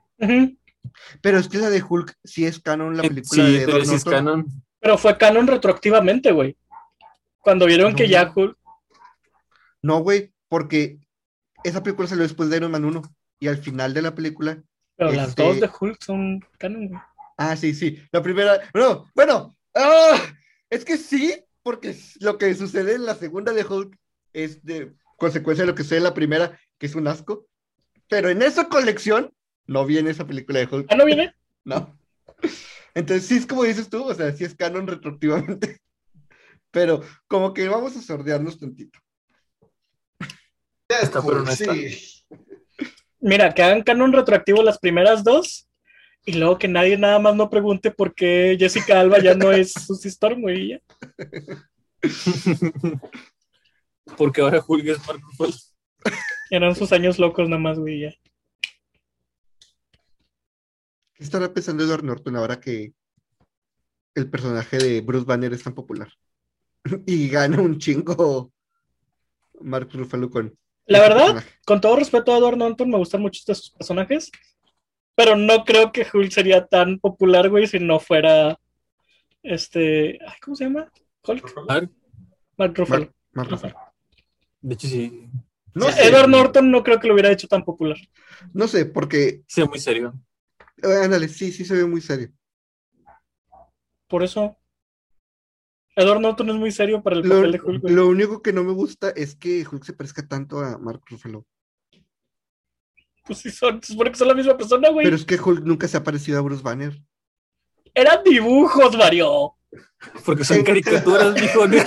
[1.22, 3.96] Pero es que la de Hulk sí es canon, la película sí, de pero sí
[3.96, 4.46] es canon.
[4.80, 6.58] Pero fue canon retroactivamente, güey.
[7.40, 8.58] Cuando vieron que ya Hulk.
[9.82, 11.00] No, güey, porque
[11.64, 13.02] esa película salió después de Iron Man 1.
[13.40, 14.64] Y al final de la película.
[14.96, 17.02] Pero las Este- dos de Hulk son canon, güey.
[17.38, 18.02] Ah, sí, sí.
[18.12, 18.62] La primera.
[18.74, 19.56] No, bueno.
[19.76, 20.18] ¡ah!
[20.70, 23.98] es que sí, porque lo que sucede en la segunda de Hulk
[24.34, 27.48] es de consecuencia de lo que sucede en la primera, que es un asco.
[28.08, 29.32] Pero en esa colección
[29.68, 30.88] no viene esa película de Hulk.
[30.90, 31.34] ¿Ah, no viene?
[31.68, 31.98] No.
[32.94, 35.80] Entonces sí es como dices tú, o sea, sí es canon retroactivamente.
[36.72, 39.00] Pero como que vamos a sordearnos tantito.
[40.88, 41.74] Está, pero no está.
[41.74, 42.24] Sí.
[43.20, 45.68] Mira, que hagan canon retroactivo las primeras dos.
[46.26, 49.74] Y luego que nadie nada más no pregunte por qué Jessica Alba ya no es
[49.74, 50.82] Susie Storm, güey.
[54.18, 55.54] Porque ahora Hulk es Mark Ruffalo.
[56.52, 58.02] Eran sus años locos nada más, güey.
[58.02, 58.14] ya.
[61.14, 62.94] ¿Qué estará pensando Edward Norton ahora que
[64.14, 66.10] el personaje de Bruce Banner es tan popular?
[67.06, 68.52] y gana un chingo
[69.62, 70.58] Mark Ruffalo con.
[70.88, 71.60] La ese verdad, personaje.
[71.66, 74.32] con todo respeto a Edward Norton, me gustan muchos de sus personajes.
[75.16, 78.60] Pero no creo que Hulk sería tan popular, güey, si no fuera.
[79.42, 80.20] Este.
[80.28, 80.92] ay, ¿Cómo se llama?
[81.26, 81.56] Hulk.
[81.68, 81.92] Mark,
[82.58, 83.14] Mark Ruffalo.
[83.32, 83.85] Mark Ruffalo.
[84.68, 85.30] De hecho, sí.
[85.74, 87.98] No sé, Edward Norton no creo que lo hubiera hecho tan popular.
[88.54, 89.44] no sé, porque.
[89.48, 90.14] Sí, muy serio.
[90.82, 92.32] eh, Ándale, sí, sí se ve muy serio.
[94.08, 94.58] Por eso.
[95.96, 97.94] Edward Norton es muy serio para el Lo, papel de Hulk, güey.
[97.94, 101.46] lo único que no me gusta es que Hulk se parezca tanto a Mark Ruffalo.
[103.26, 105.06] Pues sí, son, se supone que son la misma persona, güey.
[105.06, 107.02] Pero es que Hulk nunca se ha parecido a Bruce Banner.
[107.94, 109.56] Eran dibujos, Mario.
[110.26, 111.78] Porque son caricaturas, dijo, no.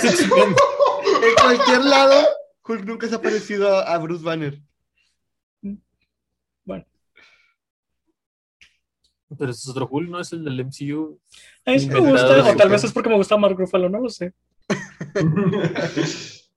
[1.21, 2.27] En cualquier lado,
[2.69, 4.61] Hulk nunca se ha parecido a, a Bruce Banner.
[6.65, 6.85] Bueno,
[9.39, 10.21] Pero ese es otro Hulk, ¿no?
[10.21, 11.19] Es el del MCU.
[11.65, 14.01] a mí sí me gusta, o tal vez es porque me gusta Mark Ruffalo, no
[14.01, 14.35] lo sé.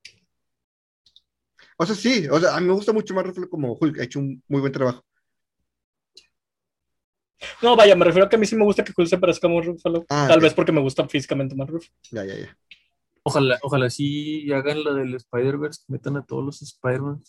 [1.78, 4.04] O sea, sí, o sea, a mí me gusta mucho Mark Ruffalo como Hulk, ha
[4.04, 5.04] hecho un muy buen trabajo.
[7.64, 9.48] No, vaya, me refiero a que a mí sí me gusta que Hulk se parezca
[9.48, 10.06] a Mark Ruffalo.
[10.08, 11.92] Ah, Tal vez porque me gusta físicamente más Ruffalo.
[12.12, 12.58] Ya, ya, ya.
[13.24, 17.22] Ojalá, ojalá sí hagan la del Spider-Verse, metan a todos los Spider-Man.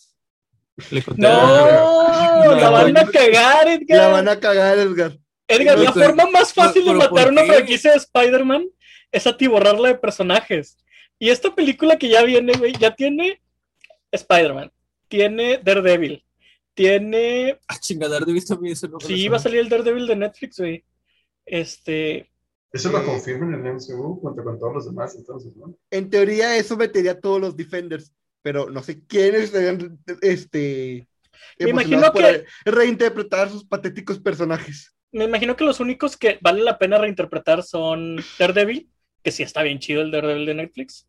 [0.91, 1.29] Le conté ¡No!
[1.29, 3.99] a- ¡La van a cagar, Edgar!
[3.99, 5.19] La van a cagar, Edgar.
[5.49, 8.67] Edgar, No, la pero- forma más fácil de matar ¿por una franquicia de Spider-Man
[9.11, 10.79] es atiborrarla de personajes.
[11.19, 13.43] Y esta película que ya viene, güey, ya tiene
[14.11, 14.73] Spider-Man,
[15.09, 16.25] tiene Daredevil,
[16.75, 17.59] tiene...
[17.69, 19.69] Ah, chingadar de vista a mí eso no me lo Sí, va a salir el
[19.69, 20.85] Daredevil de Netflix, güey.
[21.45, 22.32] Este...
[22.73, 25.77] Eso lo confirman en el MCU junto con todos los demás, entonces, ¿no?
[25.91, 31.07] En teoría, eso metería a todos los Defenders, pero no sé quiénes estarían este,
[31.59, 34.95] Me imagino que- reinterpretar sus patéticos personajes.
[35.13, 38.89] Me imagino que los únicos que vale la pena reinterpretar son Daredevil,
[39.23, 41.07] que sí está bien chido el Daredevil de Netflix,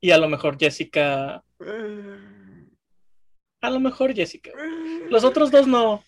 [0.00, 1.42] y a lo mejor Jessica...
[3.62, 4.50] A lo mejor Jessica.
[5.08, 6.04] Los otros dos no.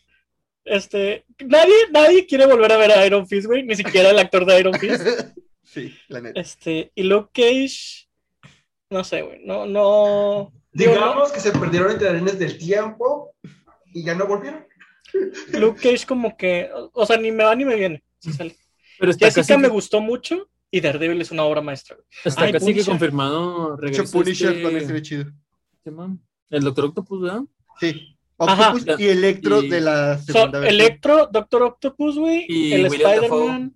[0.70, 4.44] Este, nadie, nadie quiere volver a ver a Iron Fist, güey, ni siquiera el actor
[4.44, 5.02] de Iron Fist.
[5.64, 6.40] Sí, la neta.
[6.40, 8.08] Este, y Luke Cage,
[8.90, 10.52] no sé, güey, no, no.
[10.72, 13.34] digo, Digamos que se perdieron entre arenas del tiempo
[13.92, 14.66] y ya no volvieron.
[15.52, 18.02] Luke Cage como que, o sea, ni me va ni me viene.
[18.18, 18.54] si sale.
[18.98, 21.96] Pero está Jessica casi, me que- gustó mucho y Daredevil es una obra maestra.
[21.96, 22.06] güey.
[22.24, 23.78] está Ay, casi que confirmado.
[23.86, 25.24] Hecho, Punisher este- también sería chido.
[25.84, 26.20] ¿qué man?
[26.50, 27.42] El Doctor Octopus, ¿verdad?
[27.80, 28.17] Sí.
[28.38, 28.72] Ajá.
[28.72, 30.80] Octopus y Electro Y- de la Son segunda versión.
[30.80, 33.74] Electro, Doctor Octopus, güey, Y el Spider-Man.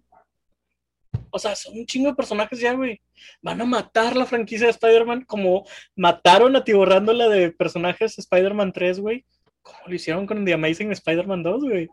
[1.31, 3.01] O sea, son un chingo de personajes ya, güey.
[3.41, 9.25] Van a matar la franquicia de Spider-Man como mataron atiborrándola de personajes Spider-Man 3, güey.
[9.63, 11.89] Como lo hicieron con The Amazing Spider-Man 2, güey.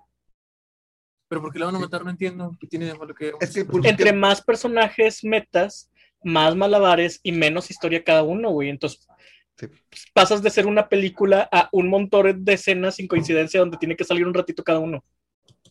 [1.29, 2.03] Pero ¿por qué la van a matar?
[2.03, 2.51] No entiendo.
[2.59, 5.89] ¿Qué tiene de malo que Es que Porque- por- Entre más personajes metas,
[6.23, 8.69] más malabares y menos historia cada uno, güey.
[8.69, 9.07] Entonces,
[9.59, 9.67] Sí.
[10.13, 14.05] pasas de ser una película a un montón de escenas sin coincidencia donde tiene que
[14.05, 15.03] salir un ratito cada uno.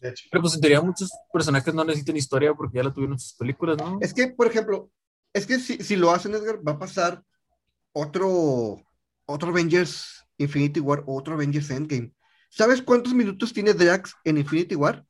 [0.01, 0.27] De hecho.
[0.31, 3.33] Pero pues en teoría muchos personajes no necesitan historia porque ya la tuvieron en sus
[3.35, 3.99] películas, ¿no?
[4.01, 4.91] Es que, por ejemplo,
[5.33, 7.23] es que si, si lo hacen, Edgar, va a pasar
[7.93, 8.77] otro,
[9.27, 12.13] otro Avengers Infinity War o otro Avengers Endgame.
[12.51, 15.05] ¿Sabes cuántos minutos tiene Drax en Infinity War?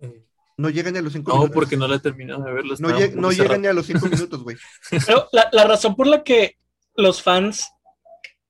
[0.00, 0.22] Eh,
[0.56, 1.54] No llegan ni a los cinco no, minutos.
[1.54, 2.64] porque no la he terminado de ver.
[2.64, 4.56] No, lleg- no llegan ni a los cinco minutos, güey.
[5.32, 6.56] La, la razón por la que
[6.94, 7.70] los fans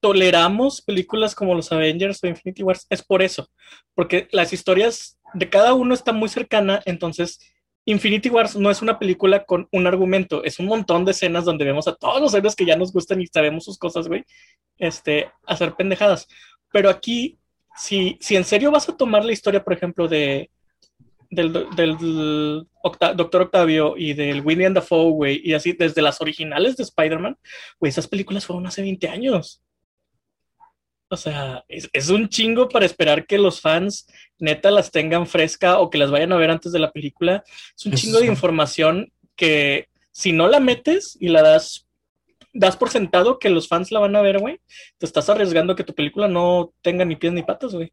[0.00, 3.48] toleramos películas como los Avengers o Infinity Wars es por eso,
[3.94, 7.38] porque las historias de cada uno están muy cercana, entonces
[7.84, 11.64] Infinity Wars no es una película con un argumento, es un montón de escenas donde
[11.64, 14.24] vemos a todos los héroes que ya nos gustan y sabemos sus cosas, güey,
[14.78, 16.28] este, hacer pendejadas.
[16.72, 17.38] Pero aquí,
[17.76, 20.50] si, si en serio vas a tomar la historia, por ejemplo, de
[21.32, 26.76] del, del Octa- Doctor Octavio y del William Dafoe, güey, y así desde las originales
[26.76, 27.38] de Spider-Man,
[27.80, 29.62] güey, esas películas fueron hace 20 años.
[31.08, 34.06] O sea, es, es un chingo para esperar que los fans
[34.38, 37.42] neta las tengan fresca o que las vayan a ver antes de la película.
[37.76, 41.86] Es un chingo de información que si no la metes y la das,
[42.52, 44.60] das por sentado que los fans la van a ver, güey,
[44.98, 47.92] te estás arriesgando que tu película no tenga ni pies ni patas, güey.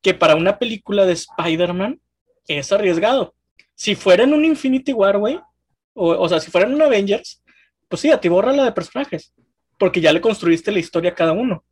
[0.00, 2.00] Que para una película de Spider-Man
[2.46, 3.34] es arriesgado.
[3.74, 5.40] Si fuera en un Infinity War, güey,
[5.94, 7.42] o, o sea, si fuera en un Avengers,
[7.88, 9.34] pues sí, atiborra la de personajes,
[9.78, 11.64] porque ya le construiste la historia a cada uno.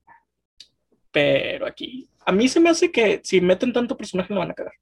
[1.12, 4.54] Pero aquí, a mí se me hace que si meten tanto personaje lo van a
[4.54, 4.74] cagar.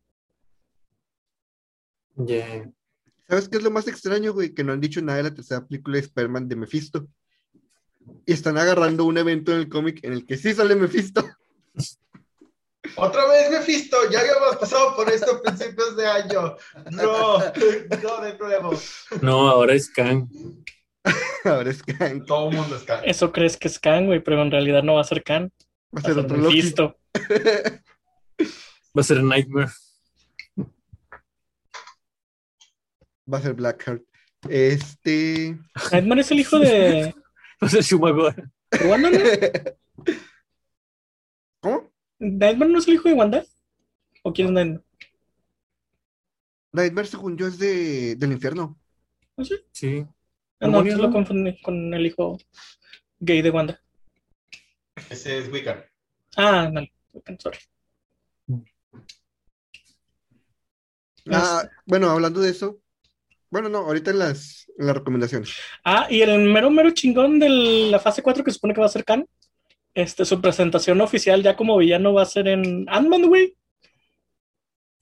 [2.26, 2.70] Yeah.
[3.28, 4.55] ¿Sabes qué es lo más extraño, güey?
[4.55, 7.07] Que no han dicho nada de la tercera película de Spider-Man de Mephisto.
[8.26, 11.24] Y están agarrando un evento en el cómic en el que sí sale Mephisto.
[12.97, 16.57] Otra vez Mephisto, ya habíamos pasado por esto a principios de año.
[16.91, 18.72] No, no, de nuevo.
[19.22, 20.28] No, ahora es Kang.
[21.45, 23.01] Ahora es va Todo el mundo está.
[23.05, 25.53] Eso crees que es Khan, güey, pero en realidad no va a ser Khan.
[25.93, 26.57] a Va a ser otro Loki.
[26.57, 26.99] Mephisto.
[28.97, 29.70] Va a ser Nightmare.
[33.32, 34.03] Va a ser Blackheart.
[34.49, 35.59] Este.
[35.93, 37.14] Nightmare es el hijo de,
[37.62, 38.34] Va a ser Shumagora.
[38.70, 39.18] de Wanda, ¿no?
[42.19, 43.45] ¿Nightmare no es el hijo de Wanda?
[44.23, 44.85] ¿O quién es Nightmare?
[46.73, 48.79] Nightmare, según yo, es de, del infierno.
[49.37, 49.64] No sé.
[49.73, 50.05] Sí.
[50.61, 52.39] Ah, no, entonces lo confundí con el hijo
[53.21, 53.81] gay de Wanda.
[55.09, 55.85] Ese es Wiccan.
[56.37, 56.83] Ah, no,
[57.39, 57.59] sorry.
[61.31, 62.81] Ah, bueno, hablando de eso.
[63.51, 65.55] Bueno, no, ahorita en las, en las recomendaciones.
[65.85, 67.49] Ah, y el mero mero chingón de
[67.91, 69.27] la fase 4 que supone que va a ser Khan.
[69.99, 73.57] Este, su presentación oficial ya como villano va a ser en Ant-Man, güey.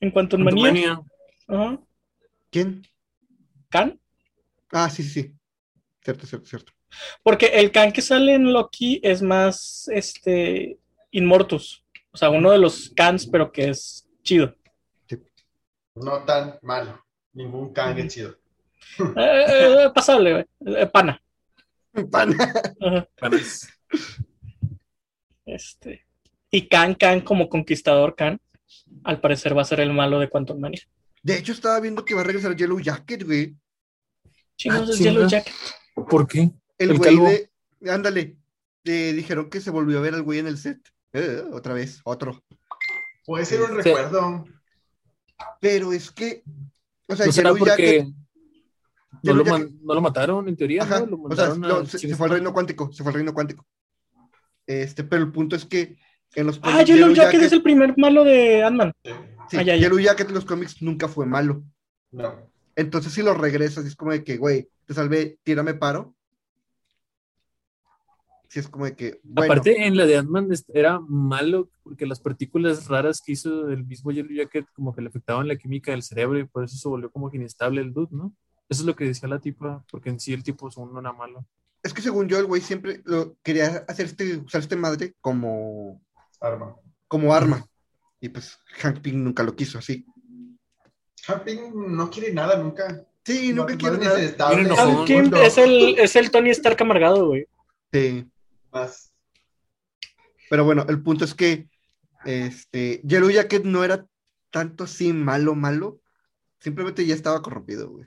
[0.01, 0.63] En cuanto en manía.
[0.65, 1.01] Manía.
[1.49, 1.79] Ajá.
[2.51, 2.83] ¿Quién?
[3.69, 4.01] Khan.
[4.73, 5.35] Ah, sí, sí, sí.
[6.03, 6.73] Cierto, cierto, cierto.
[7.23, 10.79] Porque el Khan que sale en Loki es más este
[11.11, 11.85] Inmortus.
[12.11, 14.57] O sea, uno de los Khans, pero que es chido.
[15.07, 15.19] Sí.
[15.97, 17.05] no tan malo.
[17.35, 18.35] Ningún Kang es chido.
[18.99, 20.75] Eh, eh, pasable, güey.
[20.79, 21.21] Eh, pana.
[22.11, 22.35] Pana.
[22.81, 23.07] Ajá.
[23.37, 23.69] Es-
[25.47, 26.05] Este.
[26.51, 28.41] Y Khan Khan como conquistador Khan,
[29.05, 30.83] al parecer va a ser el malo de Quantum Mania.
[31.23, 33.57] De hecho, estaba viendo que va a regresar Yellow Jacket, güey.
[34.57, 35.29] Chingos, Ah, es Yellow.
[35.29, 35.53] Jacket.
[36.09, 36.51] ¿Por qué?
[36.79, 37.29] El El güey calvo.
[37.29, 37.51] de.
[37.91, 38.37] Ándale.
[38.85, 40.79] eh, dijeron que se volvió a ver al güey en el set.
[41.13, 42.43] Eh, otra vez, otro.
[43.25, 43.75] Puede ser un Sí.
[43.91, 44.45] recuerdo.
[45.61, 46.43] Pero es que.
[47.09, 48.15] O sea, ¿No será Yellow porque Jacket.
[49.25, 50.83] no lo, Jacket- man- no lo mataron en teoría?
[50.83, 51.07] Ajá, ¿no?
[51.07, 53.67] Lo o sea, no, se, fue al reino cuántico, se fue al reino cuántico.
[54.67, 55.97] Este, pero el punto es que
[56.35, 58.93] en los Ah, cómics, Yellow Jacket es el primer malo de Ant-Man.
[59.49, 59.57] Sí.
[59.59, 59.63] Ah.
[59.63, 61.63] Yellow Jacket en los cómics nunca fue malo.
[62.11, 62.35] No.
[62.75, 66.15] Entonces, si lo regresas, es como de que, güey, te salvé, tírame paro.
[68.49, 72.07] Sí, es como de que, bueno, Aparte, en la de Ant-Man es- era malo porque
[72.07, 75.91] las partículas raras que hizo el mismo Yellow Jacket como que le afectaban la química
[75.91, 78.33] del cerebro y por eso se volvió como que inestable el dude, ¿no?
[78.69, 81.13] Eso es lo que decía la tipa, porque en sí el tipo según no era
[81.13, 81.45] malo.
[81.87, 86.03] Es que según yo, el güey siempre lo quería hacer este, usar este madre como,
[86.41, 86.77] Arma.
[87.09, 87.65] como arma.
[88.21, 90.05] Y pues Hank Pym nunca lo quiso así.
[91.29, 93.05] Happing no quiere nada nunca.
[93.25, 94.51] Sí, nunca No- quiere nada.
[94.51, 95.07] Miren, Hank.
[95.07, 97.47] Pym es el, es el Tony Stark amargado, güey.
[97.93, 98.29] Sí.
[98.73, 99.13] Más.
[100.49, 101.69] Pero bueno, el punto es que
[102.25, 104.07] este, Yellow Jacket no era
[104.51, 106.01] tanto así malo, malo.
[106.61, 108.07] Simplemente ya estaba corrompido, güey.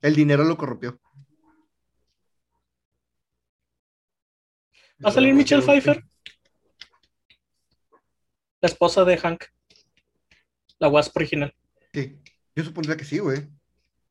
[0.00, 0.98] El dinero lo corrompió.
[5.04, 6.02] Va a salir Michelle Pfeiffer,
[8.60, 9.44] la esposa de Hank.
[10.78, 11.54] La Wasp original.
[11.92, 12.18] Sí.
[12.56, 13.46] Yo supondría que sí, güey.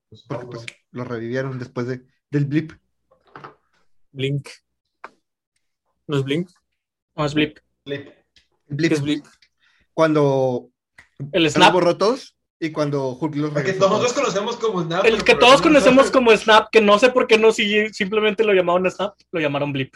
[0.10, 2.74] Pues, Porque pues lo revivieron después de, del blip.
[4.12, 4.48] Blink.
[6.08, 6.50] ¿No es Blink?
[7.16, 7.60] No, es Blip.
[7.86, 8.10] Blip.
[8.78, 9.26] ¿Qué es Blink?
[9.94, 10.70] Cuando
[11.32, 11.74] El los Snap.
[11.74, 13.90] borró todos y cuando Hulk los regresó.
[13.90, 15.06] nosotros conocemos como Snap.
[15.06, 18.54] El que todos conocemos como Snap, que no sé por qué no sigue, simplemente lo
[18.54, 19.96] llamaron Snap, lo llamaron Blip.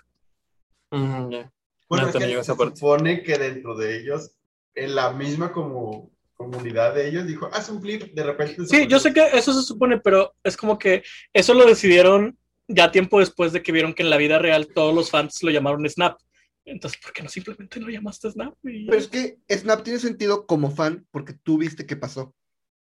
[0.92, 1.52] Mm, ya.
[1.90, 2.76] Bueno, No, es que llegó se esa parte.
[2.78, 4.32] supone que dentro de ellos,
[4.74, 8.66] en la misma como comunidad de ellos, dijo, haz un flip, de repente.
[8.66, 12.92] Sí, yo sé que eso se supone, pero es como que eso lo decidieron ya
[12.92, 15.88] tiempo después de que vieron que en la vida real todos los fans lo llamaron
[15.90, 16.20] Snap.
[16.66, 18.56] Entonces, ¿por qué no simplemente lo llamaste Snap?
[18.64, 18.88] Y?
[18.88, 22.34] Pero es que Snap tiene sentido como fan porque tú viste qué pasó.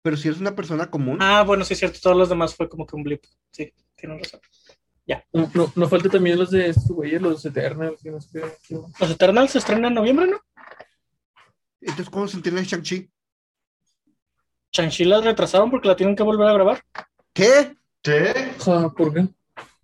[0.02, 2.70] Pero si eres una persona común, Ah, bueno, sí es cierto, todos los demás fue
[2.70, 3.24] como que un blip.
[3.52, 4.40] Sí, tienen razón.
[5.34, 8.02] No, no, no falta también los de estos güeyes, los Eternals.
[8.02, 10.40] que no sé qué- qué- Los Eternals se estrenan en noviembre, ¿no?
[11.82, 13.12] entonces ¿cómo se entiende Shang-Chi?
[14.72, 16.84] Shang-Chi la retrasaron porque la tienen que volver a grabar.
[17.34, 17.76] ¿Qué?
[18.02, 18.34] ¿Qué?
[18.68, 19.28] Ah, ¿Por qué?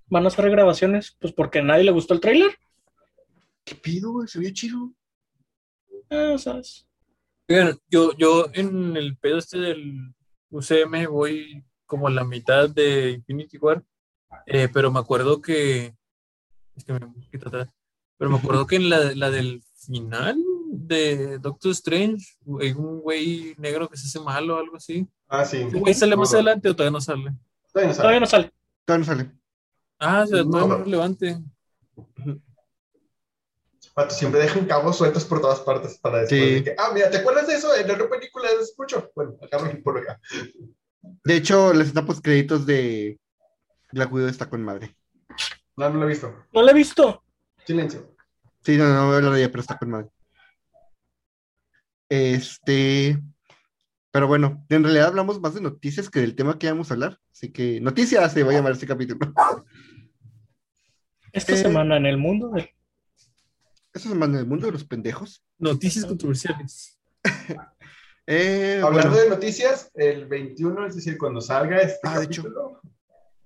[0.08, 2.58] Van a hacer regrabaciones, pues porque a nadie le gustó el tráiler.
[3.64, 4.28] ¿Qué pido, güey?
[4.28, 4.92] Se veía chido.
[6.10, 6.88] Ah, ¿sabes?
[7.48, 10.14] Oigan, yo, yo en el pedo este del
[10.50, 13.84] UCM voy como a la mitad de Infinity War,
[14.46, 15.96] eh, pero me acuerdo que.
[16.76, 17.70] Es que me un poquito atrás.
[18.18, 22.26] Pero me acuerdo que en la, la del final de Doctor Strange
[22.62, 25.08] hay un güey negro que se hace malo o algo así.
[25.28, 25.58] Ah, sí.
[25.58, 27.34] ¿El güey sale más adelante o todavía no sale?
[27.74, 28.04] Todavía no sabe.
[28.04, 28.52] Todavía no sale.
[28.86, 29.32] Todavía no sale.
[30.00, 30.76] Ah, o sea, todavía no No.
[30.76, 31.38] es relevante.
[33.94, 36.54] Pato, siempre dejan cabos sueltos por todas partes para después Sí.
[36.56, 39.12] de que, ah, mira, ¿te acuerdas de eso en la otra película de Escucho?
[39.16, 40.20] Bueno, acá por acá.
[41.24, 43.20] De hecho, les está post créditos de
[43.92, 44.96] Black Widow está con madre.
[45.78, 46.46] No, no lo he visto.
[46.54, 47.24] No la he visto.
[47.66, 48.16] Silencio.
[48.64, 50.10] Sí, no, no voy a hablar de ella, pero está con madre.
[52.10, 53.20] Este.
[54.12, 57.20] Pero bueno, en realidad hablamos más de noticias que del tema que íbamos a hablar.
[57.32, 59.20] Así que noticias se va a llamar este capítulo.
[61.32, 61.58] Esta Eh.
[61.58, 62.76] semana en el mundo de...
[63.94, 65.44] Eso es más en el mundo de los pendejos.
[65.58, 66.98] Noticias controversiales.
[68.28, 72.44] Eh, Hablando bueno, de noticias, el 21, es decir, cuando salga este Ah, de hecho.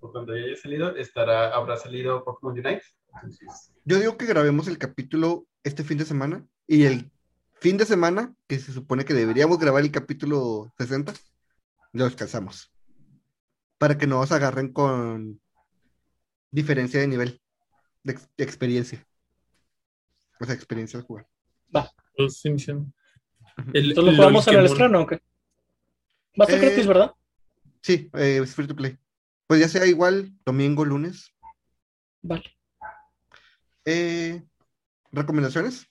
[0.05, 2.81] O cuando ya haya salido, estará, habrá salido Pokémon Unite.
[3.13, 7.11] Entonces, yo digo que grabemos el capítulo este fin de semana y el
[7.59, 11.13] fin de semana, que se supone que deberíamos grabar el capítulo 60,
[11.93, 12.71] lo descansamos.
[13.77, 15.39] Para que no os agarren con
[16.51, 17.41] diferencia de nivel,
[18.03, 19.05] de, ex- de experiencia.
[20.39, 21.27] O sea, experiencia de jugar.
[22.17, 22.93] Los inician.
[23.73, 25.21] El- Entonces lo el jugamos en el estreno, ¿o qué?
[26.39, 27.13] Va a ser Eh, gratis, ¿verdad?
[27.81, 28.97] Sí, eh, es free to play.
[29.47, 31.31] Pues ya sea igual, domingo, lunes.
[32.21, 32.43] Vale.
[33.85, 34.43] Eh,
[35.11, 35.87] ¿Recomendaciones?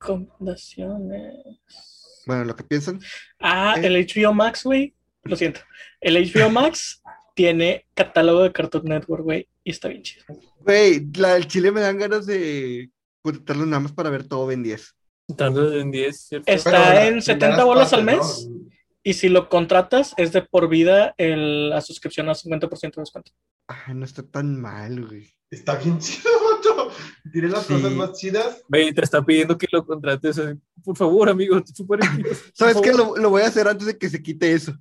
[0.00, 1.34] Recomendaciones.
[2.26, 3.00] Bueno, lo que piensan.
[3.38, 3.86] Ah, Eh.
[3.86, 4.94] el HBO Max, güey.
[5.24, 5.60] Lo siento.
[6.00, 7.02] El HBO Max
[7.34, 10.24] tiene catálogo de Cartoon Network, güey, y está bien chido.
[10.60, 12.90] Güey, la del Chile me dan ganas de
[13.22, 14.94] contratarlo nada más para ver todo Ben 10.
[15.36, 16.50] Tanto en 10, ¿cierto?
[16.50, 18.48] Es- Pero Está en la 70 das bolas al mes.
[18.48, 18.62] ¿no?
[19.04, 23.32] Y si lo contratas, es de por vida el- la suscripción a 50% de descuento.
[23.66, 25.28] Ay, no está tan mal, güey.
[25.50, 26.30] Está bien chido.
[27.24, 27.74] Diré las Sí.
[27.74, 28.62] cosas más chidas.
[28.68, 30.38] Ve, te está pidiendo que lo contrates.
[30.38, 31.98] eh, Por favor, amigo, te super
[32.54, 32.92] ¿Sabes qué?
[32.92, 34.72] Lo, lo voy a hacer antes de que se quite eso.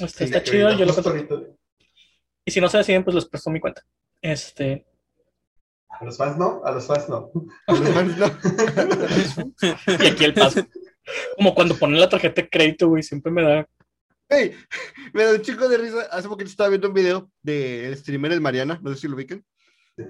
[0.00, 1.34] Este, Sí, está chido, yo lo ahorita-
[2.44, 3.82] Y si no se deciden, pues les presto mi cuenta.
[4.22, 4.86] Este,
[5.88, 7.30] A los fans no, a los fans no.
[7.66, 8.26] A los fans, no.
[10.04, 10.60] y aquí el paso.
[11.36, 13.68] Como cuando ponen la tarjeta de crédito, güey, siempre me da.
[14.28, 14.54] Ey,
[15.14, 16.02] me da un chico de risa.
[16.10, 19.44] Hace poquito estaba viendo un video del streamer el Mariana, no sé si lo ubican,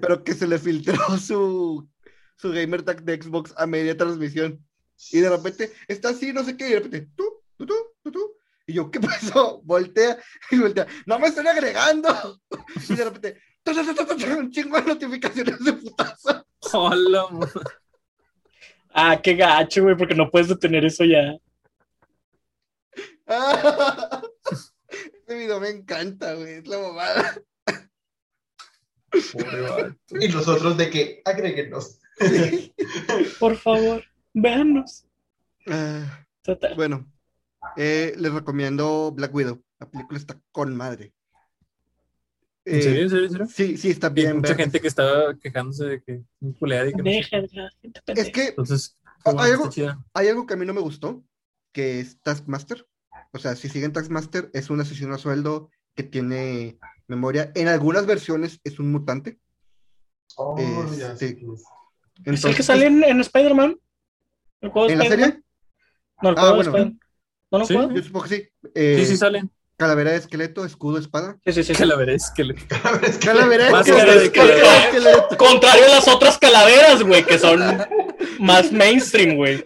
[0.01, 1.89] pero que se le filtró su,
[2.35, 4.63] su gamer tag de Xbox a media transmisión.
[5.11, 7.23] Y de repente está así, no sé qué, y de repente, tú,
[7.57, 8.33] tú, tú, tú, tú.
[8.67, 9.61] Y yo, ¿qué pasó?
[9.63, 10.17] Voltea
[10.51, 12.41] y voltea, no me están agregando.
[12.89, 13.41] Y de repente,
[14.37, 16.45] un chingo de notificaciones de putazo.
[16.73, 17.27] Hola,
[18.89, 21.37] Ah, qué gacho, güey, porque no puedes detener eso ya.
[24.89, 27.41] Este video me encanta, güey, es la mamada.
[29.31, 29.95] pobre.
[30.19, 31.99] Y los otros de que agréguenos.
[33.39, 35.05] Por favor, véanos.
[36.41, 36.75] Total.
[36.75, 37.05] Bueno,
[37.77, 39.61] eh, les recomiendo Black Widow.
[39.79, 41.13] La película está con madre.
[42.65, 43.01] ¿En Eh, serio?
[43.03, 43.25] ¿En serio?
[43.25, 43.47] ¿En serio?
[43.47, 44.35] Sí, sí, está Hay bien.
[44.37, 44.57] mucha vergas.
[44.65, 47.09] gente que estaba quejándose de que un culeada y que no sé.
[47.09, 49.69] Deja de la gente Es que Entonces, hay algo-
[50.13, 51.23] hay algo que a mí no me gustó,
[51.71, 52.85] que es Taskmaster.
[53.31, 57.51] O sea, si siguen Taskmaster, es un asesino a sueldo que tiene memoria.
[57.55, 59.39] En algunas versiones es un mutante.
[60.35, 61.63] Oh, Este, sé es.
[62.25, 63.79] ¿Es el que sale en, en Spider-Man?
[64.61, 65.31] ¿El juego de ¿En la Spider-Man?
[65.31, 65.43] serie?
[66.21, 66.69] No, el Ah, juego de bueno.
[66.71, 66.99] Spider-Man.
[67.51, 67.73] ¿No lo Sí.
[67.73, 68.49] Yo supongo que sí.
[68.75, 69.49] Eh, Sí, sí salen.
[69.79, 71.39] Calavera de esqueleto, escudo, espada.
[71.45, 71.73] Sí, sí, sí.
[71.73, 71.79] sí.
[71.79, 72.53] Calaveras que le...
[72.53, 75.37] Es que- Calavera de esqueleto, de escudo, esqueleto.
[75.37, 77.61] Contrario a las otras calaveras, güey, que son
[78.39, 79.65] más mainstream, güey.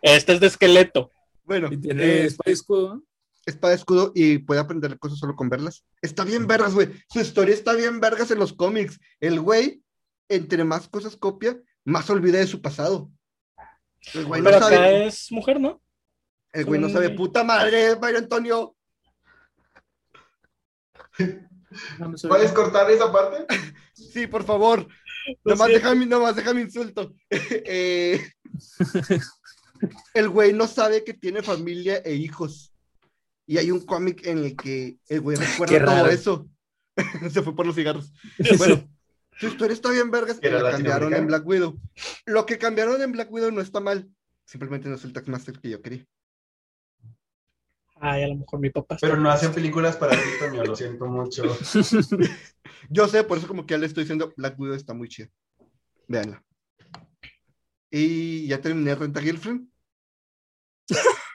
[0.00, 1.10] Este es de esqueleto.
[1.42, 2.94] Bueno, Y tiene eh, espada y escudo.
[2.94, 3.02] ¿no?
[3.46, 5.82] espada, escudo y puede aprender cosas solo con verlas.
[6.02, 6.90] Está bien vergas, güey.
[7.08, 9.00] Su historia está bien vergas en los cómics.
[9.18, 9.82] El güey,
[10.28, 13.10] entre más cosas copia, más olvida de su pasado.
[14.14, 15.82] El güey no Pero acá sabe, es mujer, ¿no?
[16.52, 18.74] el güey no sabe, puta madre, Mario Antonio.
[21.98, 22.16] No, no.
[22.28, 23.46] ¿Puedes cortar esa parte?
[23.92, 24.88] Sí, por favor.
[25.44, 27.14] Lo Nomás déjame, nomás déjame insulto.
[27.30, 28.20] Eh,
[30.14, 32.72] el güey no sabe que tiene familia e hijos.
[33.46, 36.48] Y hay un cómic en el que el güey recuerda todo eso.
[37.30, 38.12] Se fue por los cigarros.
[38.56, 38.88] Bueno,
[39.38, 41.26] su historia está bien vergas y ¿Era la cambiaron en?
[41.26, 41.78] Black Widow.
[42.26, 44.08] Lo que cambiaron en Black Widow no está mal.
[44.44, 46.04] Simplemente no es el Taxmaster que yo quería.
[48.00, 48.96] Ay, a lo mejor mi papá.
[49.00, 51.42] Pero no hacen películas para ti, Toño, lo siento mucho.
[52.90, 55.28] Yo sé, por eso como que ya le estoy diciendo, Black Widow está muy chida.
[56.06, 56.42] Véanla.
[57.90, 59.68] Y ya terminé Renta Girlfriend.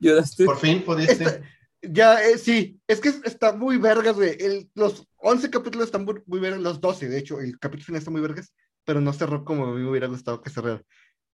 [0.00, 0.44] Ayudaste.
[0.44, 1.24] Por fin pudiste.
[1.24, 1.40] Esta-
[1.82, 4.36] ya, eh, sí, es que está muy vergas, güey.
[4.40, 7.98] El- Los 11 capítulos están muy, muy vergas, los 12, de hecho, el capítulo final
[7.98, 8.54] está muy vergas,
[8.84, 10.82] pero no cerró como a mí me hubiera gustado que cerrara.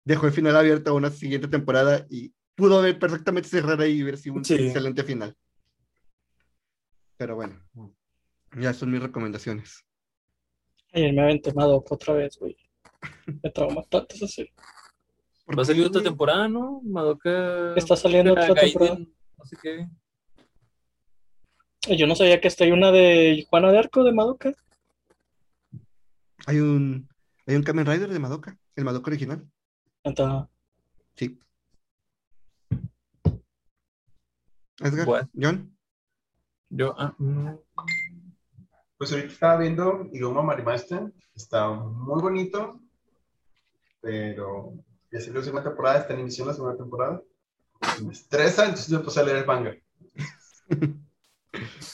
[0.05, 4.01] Dejó el final abierto a una siguiente temporada y pudo haber perfectamente cerrar ahí y
[4.03, 4.55] hubiera sido un Sí.
[4.55, 5.35] excelente final.
[7.15, 7.63] Pero bueno,
[8.59, 9.85] ya son mis recomendaciones.
[10.91, 12.57] Ayer me aventé Madoka otra vez, güey.
[13.43, 14.53] Me trauma tanto esa serie.
[15.57, 16.81] Va a salir otra temporada, ¿no?
[16.83, 17.75] Madoka.
[17.75, 18.97] Está saliendo otra Gaiden, temporada.
[19.43, 19.87] Sé qué.
[21.95, 24.53] Yo no sabía que está hay una de Juana de Arco de Madoka.
[26.47, 27.07] Hay un,
[27.45, 29.47] hay un Kamen Rider de Madoka, el Madoka original.
[30.03, 30.49] Entonces,
[31.15, 31.39] Sí.
[34.79, 35.27] Edgar, What?
[35.33, 35.75] John.
[36.69, 37.55] Yo, ah, mm,
[38.97, 41.11] Pues ahorita estaba viendo Iruma Marimaster.
[41.35, 42.79] Está muy bonito.
[44.01, 44.73] Pero
[45.11, 47.21] ya salió la segunda temporada, está en emisión la segunda temporada.
[48.03, 49.75] Me estresa, entonces me puse a leer el manga.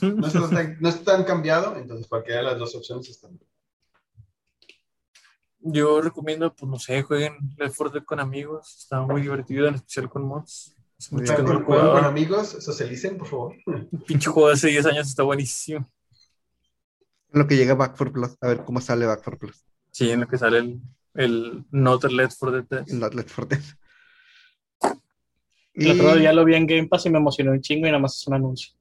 [0.01, 3.39] No está tan, no está tan cambiado, entonces cualquiera de las dos opciones está bien.
[5.60, 8.76] yo recomiendo, pues no sé, jueguen Left 4 Dead con amigos.
[8.80, 10.76] Está muy divertido, en especial con mods.
[11.08, 12.06] Hace mucho que no con- jugaba.
[12.08, 13.56] amigos, socialicen, por favor.
[14.08, 15.90] Pinche juego de hace 10 años está buenísimo.
[17.34, 19.64] En lo que llega Back for Plus, a ver cómo sale Back for Plus.
[19.92, 20.82] Sí, en lo que sale el,
[21.16, 22.84] el Not Left 4 Dead.
[22.90, 23.62] en Not for Dead.
[25.76, 28.00] el otro día lo vi en Game Pass y me emocionó un chingo y nada
[28.02, 28.74] más es un anuncio.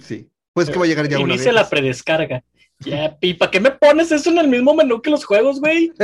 [0.00, 0.28] Sí.
[0.52, 1.70] Pues que va a llegar ya una Inicia la vez.
[1.70, 2.44] predescarga.
[2.80, 5.92] Ya, ¿y para qué me pones eso en el mismo menú que los juegos, güey?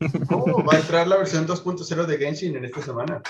[0.30, 3.20] Oh, va a entrar la versión 2.0 de Genshin en esta semana.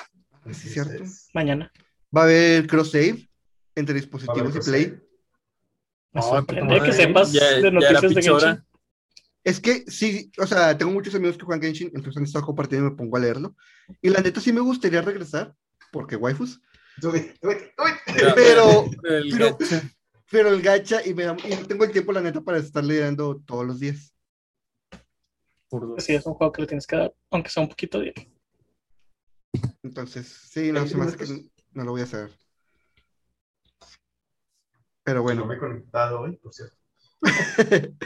[0.55, 0.93] Sí, cierto.
[0.93, 1.73] Entonces, Mañana.
[2.17, 3.29] Va a haber cross save
[3.75, 4.61] entre dispositivos y.
[4.71, 5.01] Play.
[6.13, 8.23] Puta que sepas ya- de noticias de.
[8.23, 8.65] Genshin.
[9.45, 12.89] Es que sí, o sea, tengo muchos amigos que juegan Genshin, entonces han estado compartiendo
[12.89, 13.55] y me pongo a leerlo.
[14.03, 15.55] Y la neta sí me gustaría regresar,
[15.93, 16.61] porque waifus,
[17.01, 18.91] pero, El pero-
[19.59, 19.83] gacha.
[20.31, 22.85] pero el gacha y, me da- y no tengo el tiempo, la neta, para estar
[22.85, 24.13] leyendo todos los días.
[25.69, 26.01] por.
[26.01, 28.13] Sí, es un juego que le tienes que dar, aunque sea un poquito de
[29.83, 32.31] Entonces, sí, no, se que no lo voy a hacer.
[35.05, 36.77] Pero No bueno, me he conectado hoy, por cierto.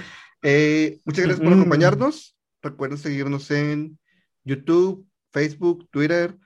[0.43, 1.60] eh, muchas gracias por Ujú.
[1.60, 2.36] acompañarnos.
[2.62, 3.98] Recuerden seguirnos en
[4.44, 6.39] YouTube, Facebook, Twitter,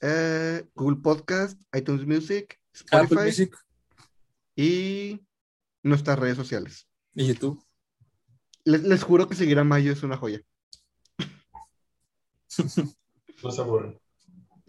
[0.00, 2.60] eh, Google Podcast, iTunes Music,
[2.90, 3.56] Apple Spotify Music
[4.54, 5.26] y
[5.82, 6.88] nuestras redes sociales.
[7.14, 7.62] y YouTube.
[8.64, 10.40] Les, les juro que seguir a Mayo es una joya.
[13.42, 14.01] No se aburren.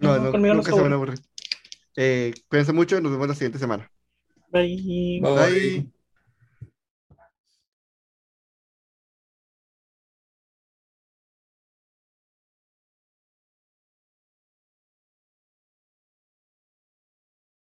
[0.03, 1.19] No, No, no, nunca se se van a aburrir.
[1.95, 3.89] Eh, cuídense mucho, nos vemos la siguiente semana.
[4.51, 5.19] Bye.
[5.21, 5.35] Bye.
[5.35, 5.92] Bye.